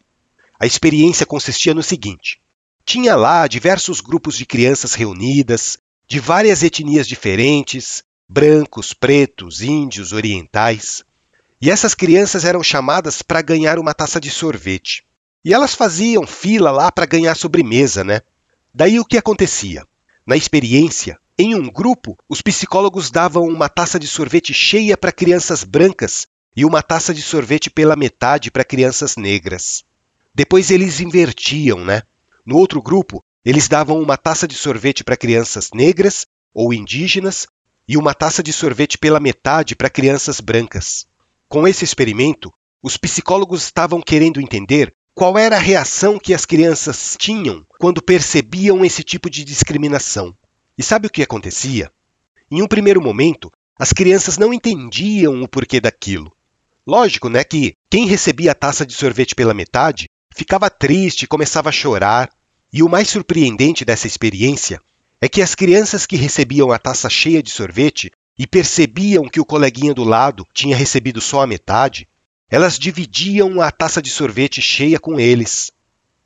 A 0.59 0.67
experiência 0.67 1.27
consistia 1.27 1.75
no 1.75 1.83
seguinte: 1.83 2.41
tinha 2.87 3.17
lá 3.17 3.49
diversos 3.49 4.01
grupos 4.01 4.37
de 4.39 4.47
crianças 4.47 4.95
reunidas, 4.95 5.77
de 6.07 6.21
várias 6.21 6.63
etnias 6.63 7.09
diferentes, 7.09 8.05
brancos, 8.29 8.95
pretos, 8.95 9.61
índios, 9.61 10.13
orientais. 10.13 11.03
E 11.61 11.69
essas 11.69 11.97
crianças 11.97 12.45
eram 12.45 12.63
chamadas 12.63 13.23
para 13.23 13.43
ganhar 13.43 13.81
uma 13.81 13.93
taça 13.93 14.21
de 14.21 14.31
sorvete. 14.31 15.05
E 15.45 15.53
elas 15.53 15.75
faziam 15.75 16.25
fila 16.25 16.71
lá 16.71 16.93
para 16.93 17.07
ganhar 17.07 17.35
sobremesa, 17.35 18.05
né? 18.05 18.21
Daí 18.73 19.01
o 19.01 19.05
que 19.05 19.19
acontecia? 19.19 19.83
Na 20.25 20.37
experiência, 20.37 21.19
em 21.37 21.57
um 21.57 21.69
grupo, 21.69 22.17
os 22.29 22.41
psicólogos 22.41 23.11
davam 23.11 23.49
uma 23.49 23.69
taça 23.69 23.99
de 23.99 24.07
sorvete 24.07 24.55
cheia 24.55 24.97
para 24.97 25.11
crianças 25.11 25.65
brancas 25.65 26.29
e 26.57 26.65
uma 26.65 26.83
taça 26.83 27.13
de 27.13 27.23
sorvete 27.23 27.69
pela 27.69 27.97
metade 27.97 28.49
para 28.51 28.65
crianças 28.65 29.17
negras. 29.17 29.85
Depois 30.33 30.71
eles 30.71 31.01
invertiam, 31.01 31.85
né? 31.85 32.03
No 32.47 32.57
outro 32.59 32.81
grupo, 32.81 33.25
eles 33.45 33.67
davam 33.67 34.01
uma 34.01 34.17
taça 34.17 34.47
de 34.47 34.55
sorvete 34.55 35.03
para 35.03 35.17
crianças 35.17 35.71
negras 35.75 36.25
ou 36.55 36.73
indígenas 36.73 37.49
e 37.89 37.97
uma 37.97 38.15
taça 38.15 38.41
de 38.41 38.53
sorvete 38.53 38.97
pela 38.97 39.19
metade 39.19 39.75
para 39.75 39.91
crianças 39.91 40.41
brancas. 40.41 41.07
Com 41.49 41.67
esse 41.67 41.85
experimento, 41.85 42.53
os 42.81 42.97
psicólogos 42.97 43.65
estavam 43.65 44.01
querendo 44.01 44.41
entender 44.41 44.95
qual 45.13 45.37
era 45.37 45.57
a 45.57 45.61
reação 45.61 46.21
que 46.21 46.33
as 46.33 46.47
crianças 46.47 47.17
tinham 47.19 47.67
quando 47.81 48.01
percebiam 48.01 48.85
esse 48.85 49.03
tipo 49.03 49.29
de 49.29 49.43
discriminação. 49.43 50.33
E 50.79 50.85
sabe 50.85 51.09
o 51.09 51.11
que 51.11 51.23
acontecia? 51.23 51.91
Em 52.49 52.63
um 52.63 52.69
primeiro 52.69 53.03
momento, 53.03 53.51
as 53.77 53.93
crianças 53.93 54.39
não 54.39 54.55
entendiam 54.55 55.43
o 55.43 55.49
porquê 55.49 55.81
daquilo. 55.81 56.33
Lógico, 56.87 57.29
né, 57.29 57.43
que 57.43 57.73
quem 57.91 58.07
recebia 58.07 58.53
a 58.53 58.55
taça 58.55 58.87
de 58.87 58.93
sorvete 58.93 59.35
pela 59.35 59.55
metade 59.55 60.07
ficava 60.37 60.69
triste, 60.69 61.27
começava 61.27 61.71
a 61.71 61.73
chorar. 61.73 62.29
E 62.73 62.83
o 62.83 62.89
mais 62.89 63.09
surpreendente 63.09 63.85
dessa 63.85 64.07
experiência 64.07 64.79
é 65.21 65.29
que 65.29 65.41
as 65.41 65.55
crianças 65.55 66.05
que 66.05 66.17
recebiam 66.17 66.71
a 66.71 66.79
taça 66.79 67.09
cheia 67.09 67.43
de 67.43 67.51
sorvete 67.51 68.11
e 68.39 68.47
percebiam 68.47 69.25
que 69.25 69.41
o 69.41 69.47
coleguinha 69.47 69.95
do 69.95 70.05
lado 70.05 70.47
tinha 70.53 70.77
recebido 70.77 71.23
só 71.23 71.41
a 71.41 71.47
metade, 71.47 72.07
elas 72.51 72.79
dividiam 72.79 73.63
a 73.63 73.71
taça 73.71 74.03
de 74.03 74.11
sorvete 74.11 74.61
cheia 74.61 75.01
com 75.01 75.19
eles. 75.19 75.73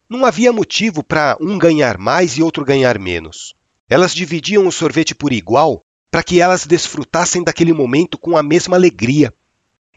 Não 0.08 0.26
havia 0.26 0.52
motivo 0.52 1.04
para 1.04 1.36
um 1.40 1.56
ganhar 1.56 1.96
mais 1.96 2.36
e 2.36 2.42
outro 2.42 2.64
ganhar 2.64 2.98
menos. 2.98 3.54
Elas 3.88 4.12
dividiam 4.12 4.66
o 4.66 4.72
sorvete 4.72 5.14
por 5.14 5.32
igual 5.32 5.82
para 6.10 6.24
que 6.24 6.40
elas 6.40 6.66
desfrutassem 6.66 7.44
daquele 7.44 7.72
momento 7.72 8.18
com 8.18 8.36
a 8.36 8.42
mesma 8.42 8.76
alegria. 8.76 9.32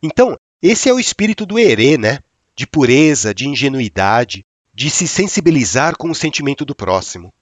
Então, 0.04 0.36
esse 0.62 0.88
é 0.88 0.94
o 0.94 1.00
espírito 1.00 1.48
do 1.48 1.58
herê, 1.58 1.98
né? 1.98 2.20
De 2.56 2.68
pureza, 2.68 3.34
de 3.34 3.48
ingenuidade, 3.48 4.46
de 4.74 4.90
se 4.90 5.08
sensibilizar 5.08 5.96
com 5.98 6.10
o 6.10 6.16
sentimento 6.16 6.66
do 6.66 6.76
próximo. 6.76 7.34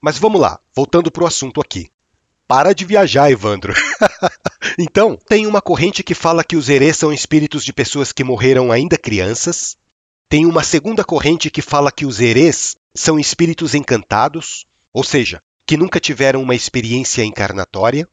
Mas 0.00 0.18
vamos 0.18 0.40
lá, 0.40 0.58
voltando 0.74 1.10
para 1.10 1.24
o 1.24 1.26
assunto 1.26 1.60
aqui. 1.60 1.88
Para 2.46 2.74
de 2.74 2.84
viajar, 2.84 3.30
Evandro. 3.30 3.72
então, 4.78 5.16
tem 5.26 5.46
uma 5.46 5.62
corrente 5.62 6.02
que 6.02 6.14
fala 6.14 6.44
que 6.44 6.56
os 6.56 6.68
herês 6.68 6.96
são 6.96 7.12
espíritos 7.12 7.64
de 7.64 7.72
pessoas 7.72 8.12
que 8.12 8.22
morreram 8.22 8.70
ainda 8.70 8.98
crianças. 8.98 9.76
Tem 10.28 10.44
uma 10.44 10.62
segunda 10.62 11.04
corrente 11.04 11.50
que 11.50 11.62
fala 11.62 11.90
que 11.90 12.04
os 12.04 12.20
herês 12.20 12.76
são 12.94 13.18
espíritos 13.18 13.74
encantados, 13.74 14.66
ou 14.92 15.02
seja, 15.02 15.42
que 15.66 15.76
nunca 15.76 15.98
tiveram 15.98 16.42
uma 16.42 16.54
experiência 16.54 17.24
encarnatória. 17.24 18.06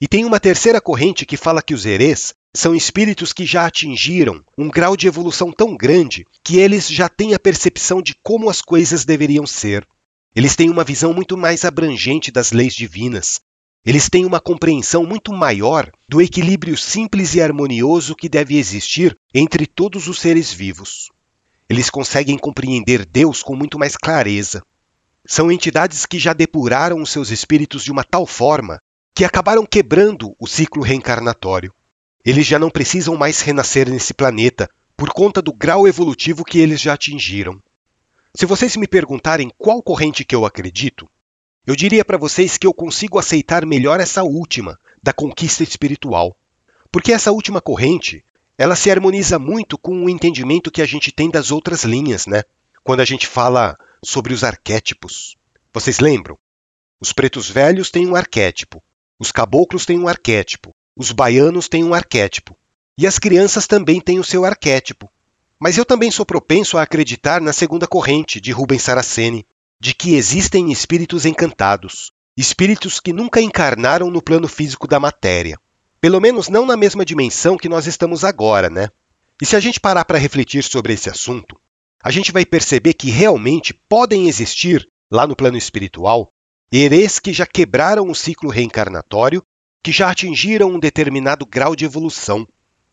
E 0.00 0.08
tem 0.08 0.24
uma 0.24 0.40
terceira 0.40 0.80
corrente 0.80 1.26
que 1.26 1.36
fala 1.36 1.60
que 1.60 1.74
os 1.74 1.84
herês 1.84 2.32
são 2.54 2.74
espíritos 2.74 3.32
que 3.32 3.46
já 3.46 3.66
atingiram 3.66 4.44
um 4.58 4.68
grau 4.68 4.96
de 4.96 5.06
evolução 5.06 5.52
tão 5.52 5.76
grande 5.76 6.26
que 6.42 6.58
eles 6.58 6.88
já 6.88 7.08
têm 7.08 7.32
a 7.32 7.38
percepção 7.38 8.02
de 8.02 8.14
como 8.14 8.50
as 8.50 8.60
coisas 8.60 9.04
deveriam 9.04 9.46
ser. 9.46 9.86
Eles 10.34 10.56
têm 10.56 10.68
uma 10.68 10.84
visão 10.84 11.12
muito 11.12 11.36
mais 11.36 11.64
abrangente 11.64 12.30
das 12.30 12.50
leis 12.50 12.74
divinas. 12.74 13.40
Eles 13.84 14.08
têm 14.08 14.26
uma 14.26 14.40
compreensão 14.40 15.04
muito 15.04 15.32
maior 15.32 15.90
do 16.08 16.20
equilíbrio 16.20 16.76
simples 16.76 17.34
e 17.34 17.40
harmonioso 17.40 18.14
que 18.14 18.28
deve 18.28 18.58
existir 18.58 19.16
entre 19.34 19.64
todos 19.66 20.08
os 20.08 20.18
seres 20.18 20.52
vivos. 20.52 21.08
Eles 21.68 21.88
conseguem 21.88 22.36
compreender 22.36 23.06
Deus 23.06 23.42
com 23.42 23.54
muito 23.54 23.78
mais 23.78 23.96
clareza. 23.96 24.62
São 25.24 25.52
entidades 25.52 26.04
que 26.04 26.18
já 26.18 26.32
depuraram 26.32 27.00
os 27.00 27.10
seus 27.10 27.30
espíritos 27.30 27.84
de 27.84 27.92
uma 27.92 28.02
tal 28.02 28.26
forma 28.26 28.78
que 29.14 29.24
acabaram 29.24 29.64
quebrando 29.64 30.34
o 30.38 30.46
ciclo 30.46 30.82
reencarnatório. 30.82 31.72
Eles 32.24 32.46
já 32.46 32.58
não 32.58 32.70
precisam 32.70 33.16
mais 33.16 33.40
renascer 33.40 33.88
nesse 33.88 34.12
planeta 34.12 34.68
por 34.96 35.10
conta 35.10 35.40
do 35.40 35.52
grau 35.52 35.88
evolutivo 35.88 36.44
que 36.44 36.58
eles 36.58 36.80
já 36.80 36.92
atingiram. 36.92 37.60
Se 38.34 38.44
vocês 38.44 38.76
me 38.76 38.86
perguntarem 38.86 39.50
qual 39.56 39.82
corrente 39.82 40.24
que 40.24 40.34
eu 40.34 40.44
acredito, 40.44 41.08
eu 41.66 41.74
diria 41.74 42.04
para 42.04 42.18
vocês 42.18 42.58
que 42.58 42.66
eu 42.66 42.74
consigo 42.74 43.18
aceitar 43.18 43.64
melhor 43.64 44.00
essa 44.00 44.22
última, 44.22 44.78
da 45.02 45.12
conquista 45.12 45.62
espiritual. 45.62 46.36
Porque 46.92 47.12
essa 47.12 47.32
última 47.32 47.60
corrente, 47.60 48.24
ela 48.58 48.76
se 48.76 48.90
harmoniza 48.90 49.38
muito 49.38 49.78
com 49.78 50.04
o 50.04 50.10
entendimento 50.10 50.70
que 50.70 50.82
a 50.82 50.86
gente 50.86 51.10
tem 51.10 51.30
das 51.30 51.50
outras 51.50 51.84
linhas, 51.84 52.26
né? 52.26 52.42
Quando 52.82 53.00
a 53.00 53.04
gente 53.04 53.26
fala 53.26 53.76
sobre 54.04 54.34
os 54.34 54.44
arquétipos. 54.44 55.36
Vocês 55.72 56.00
lembram? 56.00 56.38
Os 57.00 57.12
pretos 57.12 57.48
velhos 57.48 57.90
têm 57.90 58.06
um 58.06 58.14
arquétipo, 58.14 58.82
os 59.18 59.32
caboclos 59.32 59.86
têm 59.86 59.98
um 59.98 60.08
arquétipo, 60.08 60.74
os 60.96 61.12
baianos 61.12 61.68
têm 61.68 61.84
um 61.84 61.94
arquétipo, 61.94 62.56
e 62.96 63.06
as 63.06 63.18
crianças 63.18 63.66
também 63.66 64.00
têm 64.00 64.18
o 64.18 64.24
seu 64.24 64.44
arquétipo. 64.44 65.10
Mas 65.58 65.76
eu 65.76 65.84
também 65.84 66.10
sou 66.10 66.24
propenso 66.24 66.78
a 66.78 66.82
acreditar 66.82 67.40
na 67.40 67.52
segunda 67.52 67.86
corrente 67.86 68.40
de 68.40 68.50
Rubens 68.50 68.82
Saraceni, 68.82 69.46
de 69.80 69.94
que 69.94 70.14
existem 70.14 70.70
espíritos 70.70 71.24
encantados, 71.24 72.12
espíritos 72.36 73.00
que 73.00 73.12
nunca 73.12 73.40
encarnaram 73.40 74.10
no 74.10 74.22
plano 74.22 74.48
físico 74.48 74.86
da 74.86 75.00
matéria. 75.00 75.58
Pelo 76.00 76.20
menos 76.20 76.48
não 76.48 76.64
na 76.64 76.76
mesma 76.76 77.04
dimensão 77.04 77.56
que 77.56 77.68
nós 77.68 77.86
estamos 77.86 78.24
agora, 78.24 78.70
né? 78.70 78.88
E 79.40 79.46
se 79.46 79.56
a 79.56 79.60
gente 79.60 79.80
parar 79.80 80.04
para 80.04 80.18
refletir 80.18 80.62
sobre 80.64 80.92
esse 80.92 81.08
assunto, 81.08 81.58
a 82.02 82.10
gente 82.10 82.32
vai 82.32 82.44
perceber 82.46 82.94
que 82.94 83.10
realmente 83.10 83.74
podem 83.88 84.28
existir, 84.28 84.86
lá 85.10 85.26
no 85.26 85.36
plano 85.36 85.56
espiritual, 85.56 86.32
herês 86.72 87.18
que 87.18 87.32
já 87.32 87.46
quebraram 87.46 88.08
o 88.08 88.14
ciclo 88.14 88.50
reencarnatório, 88.50 89.42
que 89.82 89.92
já 89.92 90.10
atingiram 90.10 90.70
um 90.70 90.78
determinado 90.78 91.46
grau 91.46 91.74
de 91.74 91.84
evolução 91.84 92.46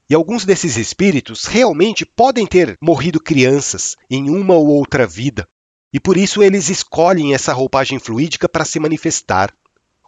e 0.10 0.15
alguns 0.15 0.46
desses 0.46 0.77
espíritos 0.77 1.46
realmente 1.46 2.06
podem 2.06 2.46
ter 2.46 2.77
morrido 2.82 3.20
crianças 3.20 3.96
em 4.10 4.29
uma 4.29 4.53
ou 4.53 4.67
outra 4.67 5.06
vida, 5.06 5.48
e 5.91 6.00
por 6.00 6.15
isso 6.15 6.41
eles 6.41 6.70
escolhem 6.70 7.34
essa 7.34 7.53
roupagem 7.53 8.00
fluídica 8.00 8.48
para 8.48 8.63
se 8.63 8.79
manifestar. 8.79 9.53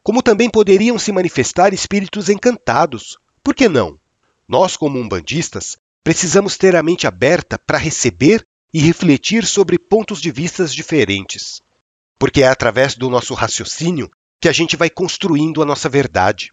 Como 0.02 0.24
também 0.24 0.50
poderiam 0.50 0.98
se 0.98 1.12
manifestar 1.12 1.74
espíritos 1.74 2.30
encantados. 2.30 3.18
Por 3.44 3.54
que 3.54 3.68
não? 3.68 4.00
Nós, 4.48 4.78
como 4.78 5.00
umbandistas, 5.00 5.78
precisamos 6.04 6.58
ter 6.58 6.76
a 6.76 6.84
mente 6.84 7.06
aberta 7.06 7.60
para 7.60 7.78
receber 7.78 8.46
e 8.74 8.80
refletir 8.80 9.46
sobre 9.46 9.78
pontos 9.78 10.22
de 10.22 10.32
vistas 10.32 10.74
diferentes. 10.74 11.62
Porque 12.18 12.42
é 12.42 12.48
através 12.48 12.96
do 12.96 13.10
nosso 13.10 13.34
raciocínio 13.34 14.10
que 14.42 14.48
a 14.48 14.54
gente 14.54 14.78
vai 14.78 14.90
construindo 14.90 15.62
a 15.62 15.66
nossa 15.66 15.90
verdade. 15.90 16.52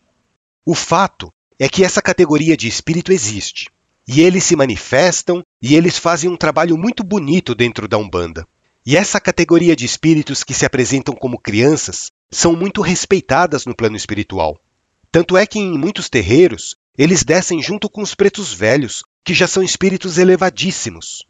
O 0.69 0.75
fato 0.75 1.33
é 1.61 1.69
que 1.69 1.85
essa 1.85 2.03
categoria 2.03 2.57
de 2.57 2.67
espírito 2.67 3.13
existe. 3.13 3.69
E 4.09 4.21
eles 4.21 4.43
se 4.43 4.57
manifestam 4.57 5.45
e 5.63 5.77
eles 5.77 5.97
fazem 5.97 6.29
um 6.29 6.37
trabalho 6.37 6.77
muito 6.77 7.05
bonito 7.05 7.55
dentro 7.55 7.87
da 7.87 7.97
Umbanda. 7.97 8.45
E 8.85 8.97
essa 8.97 9.21
categoria 9.21 9.77
de 9.77 9.85
espíritos 9.85 10.43
que 10.43 10.53
se 10.53 10.67
apresentam 10.67 11.15
como 11.15 11.39
crianças 11.39 12.11
são 12.33 12.57
muito 12.57 12.81
respeitadas 12.81 13.65
no 13.65 13.77
plano 13.77 13.97
espiritual. 13.97 14.61
Tanto 15.13 15.37
é 15.37 15.47
que 15.47 15.61
em 15.61 15.79
muitos 15.79 16.09
terreiros 16.11 16.75
eles 16.99 17.23
descem 17.23 17.63
junto 17.63 17.89
com 17.89 18.03
os 18.03 18.17
pretos 18.17 18.53
velhos, 18.53 19.05
que 19.25 19.35
já 19.35 19.47
são 19.47 19.63
espíritos 19.63 20.19
elevadíssimos. 20.19 21.25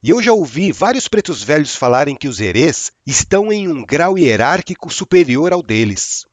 E 0.00 0.10
eu 0.10 0.22
já 0.22 0.32
ouvi 0.32 0.70
vários 0.70 1.08
pretos 1.08 1.42
velhos 1.42 1.74
falarem 1.74 2.14
que 2.14 2.28
os 2.28 2.38
herês 2.38 2.92
estão 3.04 3.52
em 3.52 3.66
um 3.66 3.84
grau 3.84 4.16
hierárquico 4.16 4.92
superior 4.92 5.52
ao 5.52 5.60
deles. 5.60 6.24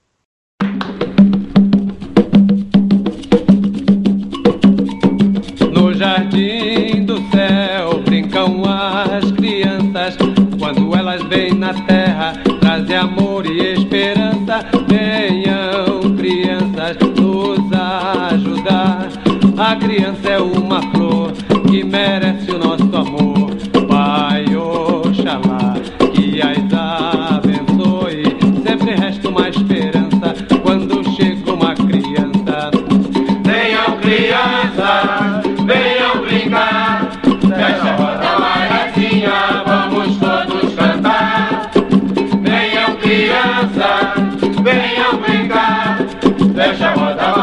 Fecha 46.84 47.38
a 47.38 47.43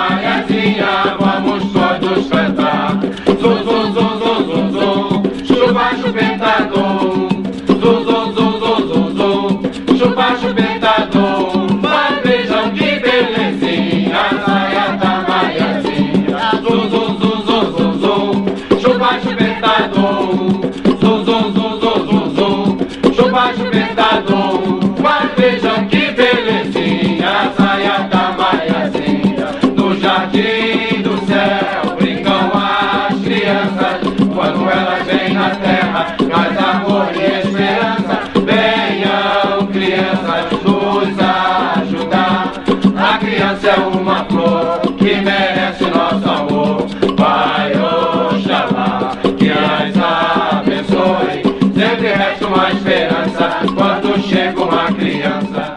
É 43.51 43.75
uma 43.81 44.25
flor 44.27 44.81
que 44.97 45.21
merece 45.21 45.83
nosso 45.87 46.29
amor. 46.31 46.87
Pai, 47.17 47.73
Oxalá, 47.73 49.17
que 49.37 49.51
as 49.51 49.97
abençoe. 49.97 51.43
Sempre 51.75 52.13
resta 52.13 52.47
uma 52.47 52.71
esperança 52.71 53.61
quando 53.75 54.23
chega 54.23 54.63
uma 54.63 54.93
criança. 54.95 55.77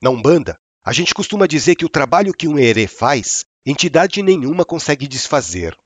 Na 0.00 0.10
Umbanda, 0.10 0.60
a 0.84 0.92
gente 0.92 1.12
costuma 1.12 1.48
dizer 1.48 1.74
que 1.74 1.84
o 1.84 1.88
trabalho 1.90 2.32
que 2.32 2.46
um 2.46 2.56
herê 2.56 2.86
faz, 2.86 3.44
entidade 3.66 4.22
nenhuma 4.22 4.64
consegue 4.64 5.08
desfazer, 5.08 5.76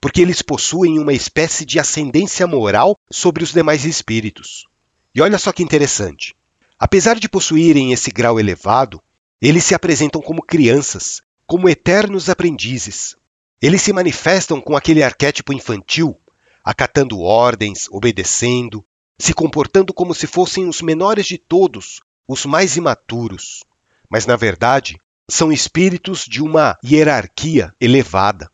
porque 0.00 0.20
eles 0.20 0.42
possuem 0.42 0.98
uma 0.98 1.12
espécie 1.12 1.64
de 1.64 1.78
ascendência 1.78 2.44
moral 2.48 2.98
sobre 3.08 3.44
os 3.44 3.52
demais 3.52 3.84
espíritos. 3.84 4.66
E 5.14 5.22
olha 5.22 5.38
só 5.38 5.52
que 5.52 5.62
interessante. 5.62 6.34
Apesar 6.76 7.20
de 7.20 7.28
possuírem 7.28 7.92
esse 7.92 8.10
grau 8.10 8.40
elevado, 8.40 9.00
eles 9.46 9.62
se 9.62 9.74
apresentam 9.74 10.22
como 10.22 10.40
crianças, 10.42 11.20
como 11.46 11.68
eternos 11.68 12.30
aprendizes. 12.30 13.14
Eles 13.60 13.82
se 13.82 13.92
manifestam 13.92 14.58
com 14.58 14.74
aquele 14.74 15.02
arquétipo 15.02 15.52
infantil, 15.52 16.18
acatando 16.64 17.20
ordens, 17.20 17.86
obedecendo, 17.90 18.82
se 19.18 19.34
comportando 19.34 19.92
como 19.92 20.14
se 20.14 20.26
fossem 20.26 20.66
os 20.66 20.80
menores 20.80 21.26
de 21.26 21.36
todos, 21.36 22.00
os 22.26 22.46
mais 22.46 22.78
imaturos. 22.78 23.62
Mas, 24.08 24.24
na 24.24 24.34
verdade, 24.34 24.96
são 25.28 25.52
espíritos 25.52 26.24
de 26.26 26.40
uma 26.40 26.78
hierarquia 26.82 27.74
elevada. 27.78 28.50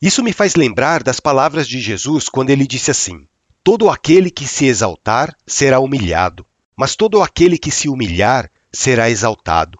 Isso 0.00 0.22
me 0.22 0.32
faz 0.32 0.54
lembrar 0.54 1.02
das 1.02 1.20
palavras 1.20 1.68
de 1.68 1.78
Jesus 1.78 2.30
quando 2.30 2.48
ele 2.48 2.66
disse 2.66 2.90
assim: 2.90 3.28
Todo 3.62 3.90
aquele 3.90 4.30
que 4.30 4.48
se 4.48 4.64
exaltar 4.64 5.36
será 5.46 5.78
humilhado, 5.78 6.46
mas 6.74 6.96
todo 6.96 7.20
aquele 7.20 7.58
que 7.58 7.70
se 7.70 7.86
humilhar 7.86 8.50
será 8.72 9.10
exaltado. 9.10 9.78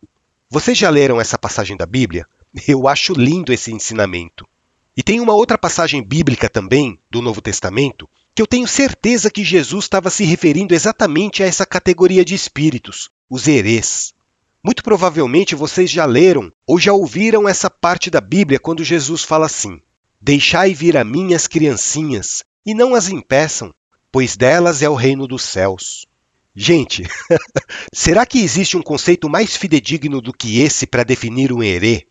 Vocês 0.53 0.77
já 0.77 0.91
leram 0.91 1.19
essa 1.19 1.38
passagem 1.38 1.79
da 1.79 1.87
Bíblia? 1.87 2.27
Eu 2.69 2.87
acho 2.87 3.15
lindo 3.15 3.55
esse 3.55 3.73
ensinamento. 3.73 4.47
E 4.95 5.03
tem 5.03 5.19
uma 5.19 5.33
outra 5.33 5.57
passagem 5.57 6.07
bíblica 6.07 6.47
também, 6.47 6.99
do 7.11 7.23
Novo 7.23 7.41
Testamento, 7.41 8.07
que 8.35 8.43
eu 8.43 8.47
tenho 8.47 8.69
certeza 8.69 9.31
que 9.31 9.43
Jesus 9.43 9.87
estava 9.87 10.11
se 10.11 10.25
referindo 10.25 10.75
exatamente 10.75 11.43
a 11.43 11.47
essa 11.47 11.65
categoria 11.65 12.23
de 12.23 12.35
espíritos, 12.35 13.09
os 13.31 13.49
herês. 13.49 14.12
Muito 14.62 14.83
provavelmente 14.83 15.55
vocês 15.55 15.91
já 15.91 16.05
leram 16.05 16.53
ou 16.67 16.79
já 16.79 16.93
ouviram 16.93 17.49
essa 17.49 17.71
parte 17.71 18.11
da 18.11 18.21
Bíblia 18.21 18.61
quando 18.61 18.85
Jesus 18.85 19.25
fala 19.25 19.47
assim: 19.47 19.81
Deixai 20.21 20.75
vir 20.75 20.99
a 20.99 21.03
mim 21.03 21.33
as 21.33 21.47
criancinhas, 21.47 22.45
e 22.67 22.75
não 22.75 22.95
as 22.95 23.09
impeçam, 23.09 23.75
pois 24.12 24.37
delas 24.37 24.83
é 24.83 24.88
o 24.91 24.95
reino 24.95 25.27
dos 25.27 25.45
céus. 25.45 26.07
Gente, 26.55 27.05
será 27.93 28.27
que 28.27 28.38
existe 28.38 28.77
um 28.77 28.83
conceito 28.83 29.29
mais 29.29 29.57
fidedigno 29.57 30.21
do 30.21 30.33
que 30.33 30.61
esse 30.61 30.87
para 30.87 31.03
definir 31.03 31.53
um 31.53 31.62
herê? 31.62 32.07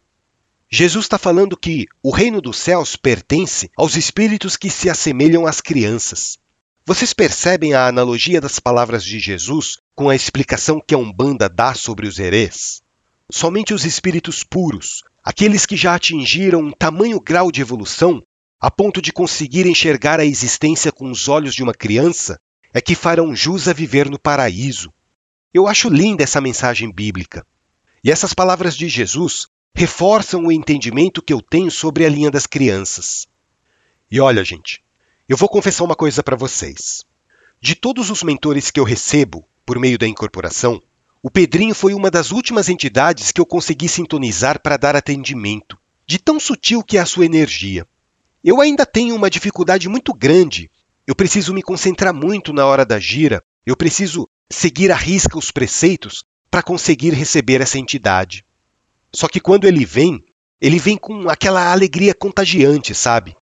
Jesus 0.70 1.06
está 1.06 1.18
falando 1.18 1.58
que 1.58 1.86
o 2.02 2.12
reino 2.12 2.42
dos 2.42 2.58
céus 2.58 2.96
pertence 2.96 3.70
aos 3.78 3.96
espíritos 3.96 4.58
que 4.58 4.70
se 4.70 4.90
assemelham 4.90 5.46
às 5.46 5.62
crianças. 5.62 6.40
Vocês 6.86 7.14
percebem 7.14 7.74
a 7.74 7.88
analogia 7.88 8.42
das 8.42 8.58
palavras 8.58 9.04
de 9.04 9.20
Jesus 9.20 9.78
com 9.94 10.10
a 10.10 10.16
explicação 10.16 10.82
que 10.86 10.96
a 10.96 10.98
Umbanda 10.98 11.48
dá 11.48 11.76
sobre 11.76 12.08
os 12.08 12.18
herês? 12.18 12.82
Somente 13.30 13.74
os 13.74 13.86
espíritos 13.86 14.44
puros, 14.44 15.04
aqueles 15.24 15.66
que 15.66 15.78
já 15.78 15.94
atingiram 15.94 16.62
um 16.62 16.72
tamanho 16.72 17.20
grau 17.20 17.52
de 17.52 17.62
evolução 17.62 18.24
a 18.60 18.70
ponto 18.70 19.02
de 19.02 19.12
conseguir 19.12 19.66
enxergar 19.66 20.20
a 20.20 20.26
existência 20.26 20.92
com 20.92 21.10
os 21.10 21.28
olhos 21.28 21.56
de 21.56 21.64
uma 21.64 21.74
criança, 21.74 22.40
é 22.74 22.82
que 22.82 22.96
farão 22.96 23.36
jus 23.36 23.68
a 23.68 23.74
viver 23.74 24.10
no 24.10 24.20
paraíso. 24.20 24.94
Eu 25.54 25.68
acho 25.68 25.90
linda 25.90 26.24
essa 26.24 26.40
mensagem 26.40 26.92
bíblica. 26.92 27.46
E 28.04 28.10
essas 28.10 28.34
palavras 28.34 28.76
de 28.76 28.88
Jesus 28.88 29.48
reforçam 29.76 30.46
o 30.46 30.52
entendimento 30.52 31.22
que 31.22 31.34
eu 31.34 31.42
tenho 31.42 31.70
sobre 31.70 32.06
a 32.06 32.10
linha 32.10 32.32
das 32.32 32.48
crianças. 32.48 33.28
E 34.10 34.20
olha, 34.20 34.44
gente, 34.44 34.84
eu 35.28 35.38
vou 35.38 35.48
confessar 35.48 35.84
uma 35.84 35.96
coisa 35.96 36.22
para 36.22 36.36
vocês. 36.36 37.06
De 37.62 37.76
todos 37.76 38.10
os 38.10 38.24
mentores 38.24 38.72
que 38.72 38.80
eu 38.80 38.84
recebo 38.84 39.48
por 39.66 39.80
meio 39.80 39.98
da 39.98 40.08
incorporação, 40.08 40.82
o 41.24 41.30
Pedrinho 41.30 41.76
foi 41.76 41.94
uma 41.94 42.10
das 42.10 42.32
últimas 42.32 42.68
entidades 42.68 43.32
que 43.32 43.40
eu 43.40 43.46
consegui 43.46 43.88
sintonizar 43.88 44.60
para 44.62 44.76
dar 44.76 44.96
atendimento, 44.96 45.78
de 46.08 46.18
tão 46.18 46.40
sutil 46.40 46.84
que 46.84 46.98
é 46.98 47.02
a 47.02 47.06
sua 47.06 47.26
energia. 47.26 47.88
Eu 48.44 48.60
ainda 48.60 48.86
tenho 48.88 49.16
uma 49.16 49.30
dificuldade 49.30 49.88
muito 49.88 50.14
grande. 50.14 50.72
Eu 51.08 51.16
preciso 51.16 51.54
me 51.54 51.62
concentrar 51.62 52.14
muito 52.14 52.54
na 52.54 52.66
hora 52.66 52.86
da 52.86 53.00
gira, 53.00 53.44
eu 53.66 53.76
preciso 53.76 54.28
seguir 54.52 54.92
à 54.92 54.96
risca 54.96 55.38
os 55.38 55.52
preceitos 55.52 56.24
para 56.50 56.62
conseguir 56.64 57.14
receber 57.14 57.62
essa 57.62 57.80
entidade. 57.80 58.46
Só 59.14 59.28
que 59.28 59.40
quando 59.40 59.66
ele 59.66 59.86
vem, 59.86 60.24
ele 60.60 60.78
vem 60.78 60.98
com 60.98 61.30
aquela 61.30 61.72
alegria 61.72 62.14
contagiante, 62.14 62.94
sabe? 62.94 63.36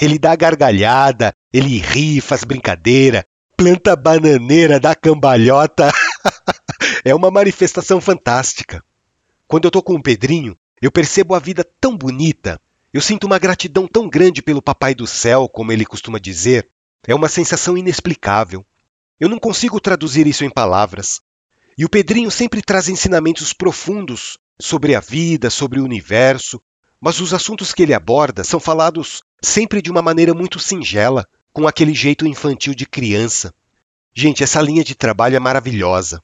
Ele 0.00 0.18
dá 0.18 0.34
gargalhada, 0.34 1.32
ele 1.52 1.78
ri, 1.78 2.20
faz 2.20 2.42
brincadeira, 2.42 3.24
planta 3.56 3.94
bananeira, 3.94 4.80
dá 4.80 4.94
cambalhota. 4.94 5.92
é 7.04 7.14
uma 7.14 7.30
manifestação 7.30 8.00
fantástica. 8.00 8.82
Quando 9.46 9.66
eu 9.66 9.70
tô 9.70 9.82
com 9.82 9.94
o 9.94 10.02
Pedrinho, 10.02 10.56
eu 10.80 10.90
percebo 10.90 11.34
a 11.34 11.38
vida 11.38 11.64
tão 11.80 11.96
bonita. 11.96 12.60
Eu 12.92 13.00
sinto 13.00 13.24
uma 13.24 13.38
gratidão 13.38 13.86
tão 13.86 14.08
grande 14.08 14.42
pelo 14.42 14.62
Papai 14.62 14.94
do 14.94 15.06
Céu, 15.06 15.48
como 15.48 15.72
ele 15.72 15.84
costuma 15.84 16.18
dizer. 16.18 16.68
É 17.06 17.14
uma 17.14 17.28
sensação 17.28 17.76
inexplicável. 17.76 18.64
Eu 19.20 19.28
não 19.28 19.38
consigo 19.38 19.80
traduzir 19.80 20.26
isso 20.26 20.44
em 20.44 20.50
palavras. 20.50 21.20
E 21.76 21.84
o 21.84 21.88
Pedrinho 21.88 22.30
sempre 22.30 22.62
traz 22.62 22.88
ensinamentos 22.88 23.52
profundos 23.52 24.38
sobre 24.60 24.94
a 24.94 25.00
vida, 25.00 25.50
sobre 25.50 25.80
o 25.80 25.84
universo, 25.84 26.60
mas 27.00 27.20
os 27.20 27.34
assuntos 27.34 27.72
que 27.72 27.82
ele 27.82 27.92
aborda 27.92 28.42
são 28.44 28.58
falados 28.58 29.22
sempre 29.42 29.82
de 29.82 29.90
uma 29.90 30.00
maneira 30.00 30.32
muito 30.32 30.58
singela, 30.58 31.26
com 31.52 31.68
aquele 31.68 31.94
jeito 31.94 32.26
infantil 32.26 32.74
de 32.74 32.86
criança. 32.86 33.54
Gente, 34.14 34.42
essa 34.42 34.62
linha 34.62 34.82
de 34.82 34.94
trabalho 34.94 35.36
é 35.36 35.40
maravilhosa. 35.40 36.22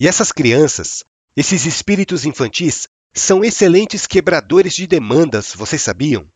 E 0.00 0.08
essas 0.08 0.32
crianças, 0.32 1.04
esses 1.36 1.66
espíritos 1.66 2.24
infantis, 2.24 2.88
são 3.12 3.44
excelentes 3.44 4.06
quebradores 4.06 4.74
de 4.74 4.86
demandas, 4.86 5.52
vocês 5.54 5.82
sabiam? 5.82 6.28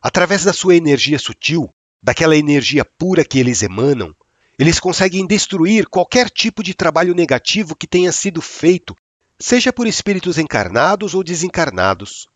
Através 0.00 0.44
da 0.44 0.52
sua 0.52 0.74
energia 0.74 1.18
sutil, 1.18 1.72
daquela 2.02 2.36
energia 2.36 2.84
pura 2.84 3.24
que 3.24 3.38
eles 3.38 3.62
emanam, 3.62 4.14
Eles 4.58 4.80
conseguem 4.80 5.26
destruir 5.26 5.86
qualquer 5.86 6.30
tipo 6.30 6.62
de 6.62 6.72
trabalho 6.72 7.14
negativo 7.14 7.76
que 7.76 7.86
tenha 7.86 8.10
sido 8.10 8.40
feito, 8.40 8.96
seja 9.38 9.70
por 9.72 9.86
espíritos 9.86 10.38
encarnados 10.38 11.14
ou 11.14 11.22
desencarnados. 11.22 12.26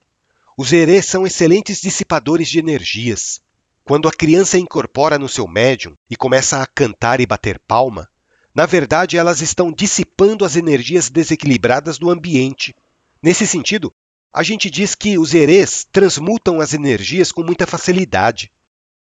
Os 0.57 0.73
herês 0.73 1.07
são 1.07 1.27
excelentes 1.27 1.81
dissipadores 1.81 2.49
de 2.49 2.59
energias. 2.59 3.41
Quando 3.85 4.07
a 4.07 4.13
criança 4.13 4.59
incorpora 4.59 5.19
no 5.19 5.29
seu 5.29 5.49
médium 5.49 5.95
e 6.11 6.17
começa 6.17 6.61
a 6.63 6.67
cantar 6.67 7.21
e 7.21 7.27
bater 7.27 7.59
palma, 7.59 8.07
na 8.55 8.67
verdade 8.67 9.17
elas 9.17 9.41
estão 9.41 9.73
dissipando 9.73 10.45
as 10.45 10.57
energias 10.57 11.09
desequilibradas 11.09 11.99
do 11.99 12.11
ambiente. 12.11 12.75
Nesse 13.23 13.47
sentido, 13.47 13.91
a 14.31 14.43
gente 14.43 14.69
diz 14.69 14.95
que 14.95 15.19
os 15.19 15.33
herês 15.33 15.89
transmutam 15.91 16.61
as 16.61 16.75
energias 16.75 17.33
com 17.33 17.43
muita 17.43 17.67
facilidade. 17.67 18.53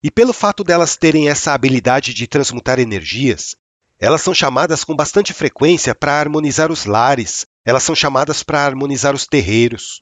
E 0.03 0.11
pelo 0.11 0.33
fato 0.33 0.63
delas 0.63 0.97
terem 0.97 1.29
essa 1.29 1.53
habilidade 1.53 2.15
de 2.15 2.27
transmutar 2.29 2.79
energias, 2.79 3.57
elas 3.99 4.23
são 4.23 4.33
chamadas 4.33 4.85
com 4.85 4.95
bastante 4.95 5.33
frequência 5.33 5.93
para 5.93 6.21
harmonizar 6.21 6.71
os 6.71 6.85
lares, 6.85 7.45
elas 7.65 7.83
são 7.83 7.97
chamadas 7.97 8.45
para 8.45 8.65
harmonizar 8.65 9.13
os 9.13 9.27
terreiros. 9.27 10.01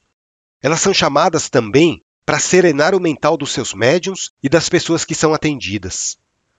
Elas 0.63 0.83
são 0.83 0.93
chamadas 0.93 1.49
também 1.49 2.03
para 2.27 2.39
serenar 2.39 2.95
o 2.95 3.01
mental 3.01 3.39
dos 3.39 3.53
seus 3.53 3.73
médiums 3.73 4.31
e 4.43 4.51
das 4.51 4.69
pessoas 4.69 5.03
que 5.03 5.15
são 5.15 5.33
atendidas. 5.33 6.19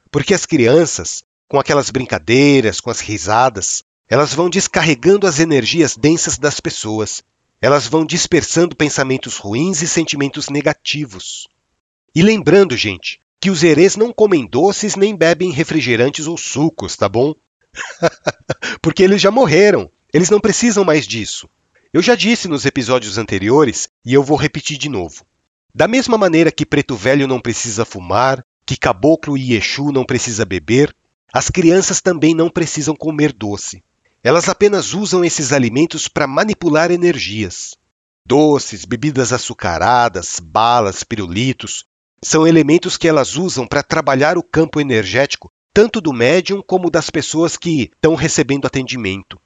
Porque 0.09 0.33
as 0.33 0.45
crianças, 0.47 1.23
com 1.47 1.59
aquelas 1.59 1.91
brincadeiras, 1.91 2.81
com 2.81 2.89
as 2.89 3.01
risadas, 3.01 3.83
elas 4.09 4.33
vão 4.33 4.49
descarregando 4.49 5.27
as 5.27 5.39
energias 5.39 5.95
densas 5.95 6.39
das 6.39 6.59
pessoas. 6.59 7.21
Elas 7.61 7.85
vão 7.85 8.03
dispersando 8.03 8.75
pensamentos 8.75 9.37
ruins 9.37 9.83
e 9.83 9.87
sentimentos 9.87 10.49
negativos. 10.49 11.47
E 12.15 12.23
lembrando, 12.23 12.75
gente, 12.75 13.19
que 13.39 13.49
os 13.49 13.63
herês 13.63 13.95
não 13.95 14.11
comem 14.11 14.47
doces 14.47 14.95
nem 14.95 15.15
bebem 15.15 15.51
refrigerantes 15.51 16.27
ou 16.27 16.37
sucos, 16.37 16.95
tá 16.95 17.07
bom? 17.07 17.33
Porque 18.81 19.03
eles 19.03 19.21
já 19.21 19.31
morreram. 19.31 19.89
Eles 20.13 20.29
não 20.29 20.39
precisam 20.39 20.83
mais 20.83 21.05
disso. 21.05 21.47
Eu 21.93 22.01
já 22.01 22.15
disse 22.15 22.47
nos 22.47 22.65
episódios 22.65 23.17
anteriores 23.17 23.87
e 24.05 24.13
eu 24.13 24.23
vou 24.23 24.37
repetir 24.37 24.77
de 24.77 24.89
novo. 24.89 25.25
Da 25.73 25.87
mesma 25.87 26.17
maneira 26.17 26.51
que 26.51 26.65
preto 26.65 26.95
velho 26.95 27.27
não 27.27 27.39
precisa 27.39 27.85
fumar, 27.85 28.43
que 28.65 28.77
caboclo 28.77 29.37
e 29.37 29.53
Exu 29.53 29.91
não 29.91 30.05
precisa 30.05 30.43
beber, 30.43 30.95
as 31.31 31.49
crianças 31.49 32.01
também 32.01 32.33
não 32.33 32.49
precisam 32.49 32.95
comer 32.95 33.31
doce. 33.31 33.83
Elas 34.23 34.49
apenas 34.49 34.93
usam 34.93 35.23
esses 35.23 35.53
alimentos 35.53 36.07
para 36.07 36.27
manipular 36.27 36.91
energias. 36.91 37.75
Doces, 38.25 38.83
bebidas 38.85 39.31
açucaradas, 39.31 40.39
balas, 40.39 41.03
pirulitos, 41.03 41.85
são 42.21 42.47
elementos 42.47 42.97
que 42.97 43.07
elas 43.07 43.35
usam 43.35 43.67
para 43.67 43.83
trabalhar 43.83 44.37
o 44.37 44.43
campo 44.43 44.81
energético, 44.81 45.51
tanto 45.73 46.01
do 46.01 46.11
médium 46.11 46.63
como 46.65 46.89
das 46.89 47.09
pessoas 47.09 47.57
que 47.57 47.91
estão 47.93 48.15
recebendo 48.15 48.65
atendimento. 48.65 49.39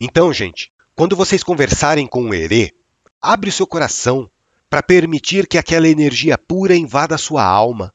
Então, 0.00 0.32
gente, 0.32 0.72
quando 0.94 1.14
vocês 1.14 1.42
conversarem 1.42 2.06
com 2.06 2.24
o 2.24 2.34
Herê, 2.34 2.74
abre 3.22 3.50
o 3.50 3.52
seu 3.52 3.66
coração 3.66 4.28
para 4.68 4.82
permitir 4.82 5.46
que 5.46 5.58
aquela 5.58 5.88
energia 5.88 6.36
pura 6.36 6.74
invada 6.74 7.14
a 7.14 7.18
sua 7.18 7.44
alma. 7.44 7.94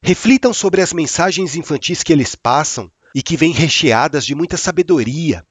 Reflitam 0.00 0.52
sobre 0.54 0.80
as 0.80 0.92
mensagens 0.92 1.56
infantis 1.56 2.02
que 2.02 2.12
eles 2.12 2.34
passam 2.34 2.90
e 3.14 3.22
que 3.22 3.36
vêm 3.36 3.52
recheadas 3.52 4.24
de 4.24 4.34
muita 4.34 4.56
sabedoria. 4.56 5.44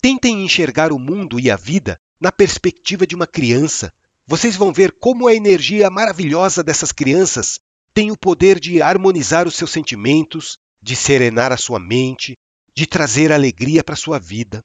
Tentem 0.00 0.44
enxergar 0.44 0.92
o 0.92 0.98
mundo 0.98 1.38
e 1.38 1.50
a 1.50 1.56
vida 1.56 2.00
na 2.20 2.32
perspectiva 2.32 3.06
de 3.06 3.14
uma 3.14 3.26
criança. 3.26 3.92
Vocês 4.26 4.56
vão 4.56 4.72
ver 4.72 4.96
como 4.98 5.28
a 5.28 5.34
energia 5.34 5.90
maravilhosa 5.90 6.64
dessas 6.64 6.92
crianças 6.92 7.60
tem 7.96 8.10
o 8.10 8.18
poder 8.18 8.60
de 8.60 8.82
harmonizar 8.82 9.48
os 9.48 9.54
seus 9.54 9.70
sentimentos, 9.70 10.58
de 10.82 10.94
serenar 10.94 11.50
a 11.50 11.56
sua 11.56 11.80
mente, 11.80 12.36
de 12.76 12.86
trazer 12.86 13.32
alegria 13.32 13.82
para 13.82 13.94
a 13.94 13.96
sua 13.96 14.18
vida. 14.18 14.62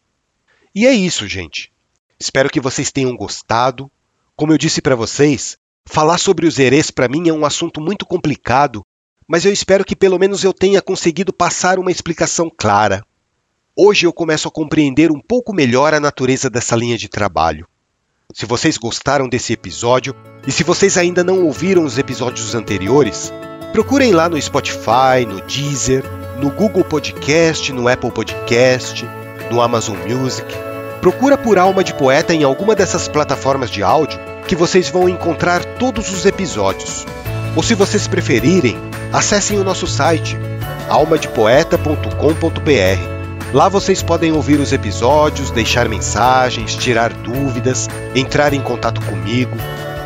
E 0.75 0.85
é 0.85 0.91
isso, 0.91 1.25
gente. 1.29 1.71
Espero 2.19 2.49
que 2.49 2.59
vocês 2.59 2.91
tenham 2.91 3.15
gostado. 3.15 3.89
Como 4.35 4.51
eu 4.51 4.57
disse 4.57 4.81
para 4.81 4.97
vocês, 4.97 5.55
falar 5.85 6.17
sobre 6.17 6.45
os 6.45 6.59
herês 6.59 6.91
para 6.91 7.07
mim 7.07 7.29
é 7.29 7.31
um 7.31 7.45
assunto 7.45 7.79
muito 7.79 8.05
complicado, 8.05 8.85
mas 9.25 9.45
eu 9.45 9.53
espero 9.53 9.85
que 9.85 9.95
pelo 9.95 10.19
menos 10.19 10.43
eu 10.43 10.51
tenha 10.51 10.81
conseguido 10.81 11.31
passar 11.31 11.79
uma 11.79 11.89
explicação 11.89 12.51
clara. 12.53 13.01
Hoje 13.73 14.05
eu 14.05 14.11
começo 14.11 14.49
a 14.49 14.51
compreender 14.51 15.09
um 15.09 15.21
pouco 15.21 15.53
melhor 15.53 15.93
a 15.93 16.01
natureza 16.01 16.49
dessa 16.49 16.75
linha 16.75 16.97
de 16.97 17.07
trabalho. 17.07 17.65
Se 18.33 18.45
vocês 18.45 18.77
gostaram 18.77 19.27
desse 19.27 19.53
episódio 19.53 20.15
e 20.47 20.51
se 20.51 20.63
vocês 20.63 20.97
ainda 20.97 21.23
não 21.23 21.43
ouviram 21.43 21.83
os 21.83 21.97
episódios 21.97 22.55
anteriores, 22.55 23.31
procurem 23.73 24.13
lá 24.13 24.29
no 24.29 24.41
Spotify, 24.41 25.25
no 25.27 25.41
Deezer, 25.41 26.03
no 26.39 26.49
Google 26.49 26.83
Podcast, 26.83 27.71
no 27.73 27.87
Apple 27.87 28.11
Podcast, 28.11 29.05
no 29.51 29.61
Amazon 29.61 29.97
Music. 30.07 30.47
Procura 31.01 31.37
por 31.37 31.57
Alma 31.57 31.83
de 31.83 31.93
Poeta 31.93 32.33
em 32.33 32.43
alguma 32.43 32.75
dessas 32.75 33.07
plataformas 33.07 33.69
de 33.69 33.83
áudio 33.83 34.19
que 34.47 34.55
vocês 34.55 34.89
vão 34.89 35.09
encontrar 35.09 35.63
todos 35.75 36.11
os 36.11 36.25
episódios. 36.25 37.05
Ou 37.55 37.61
se 37.61 37.75
vocês 37.75 38.07
preferirem, 38.07 38.77
acessem 39.11 39.59
o 39.59 39.63
nosso 39.63 39.87
site 39.87 40.37
almadepoeta.com.br 40.89 43.20
Lá 43.53 43.67
vocês 43.67 44.01
podem 44.01 44.31
ouvir 44.31 44.61
os 44.61 44.71
episódios, 44.71 45.51
deixar 45.51 45.89
mensagens, 45.89 46.73
tirar 46.73 47.11
dúvidas, 47.11 47.89
entrar 48.15 48.53
em 48.53 48.61
contato 48.61 49.01
comigo. 49.01 49.57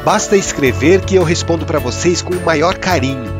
Basta 0.03 0.35
escrever 0.35 1.01
que 1.01 1.13
eu 1.13 1.23
respondo 1.23 1.63
para 1.63 1.77
vocês 1.77 2.23
com 2.23 2.33
o 2.33 2.43
maior 2.43 2.79
carinho. 2.79 3.31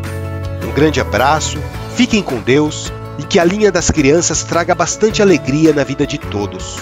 Um 0.63 0.71
grande 0.71 1.01
abraço, 1.01 1.57
fiquem 1.95 2.21
com 2.21 2.39
Deus 2.39 2.93
e 3.17 3.23
que 3.23 3.39
a 3.39 3.43
linha 3.43 3.71
das 3.71 3.89
crianças 3.89 4.43
traga 4.43 4.75
bastante 4.75 5.23
alegria 5.23 5.73
na 5.73 5.83
vida 5.83 6.05
de 6.05 6.19
todos. 6.19 6.77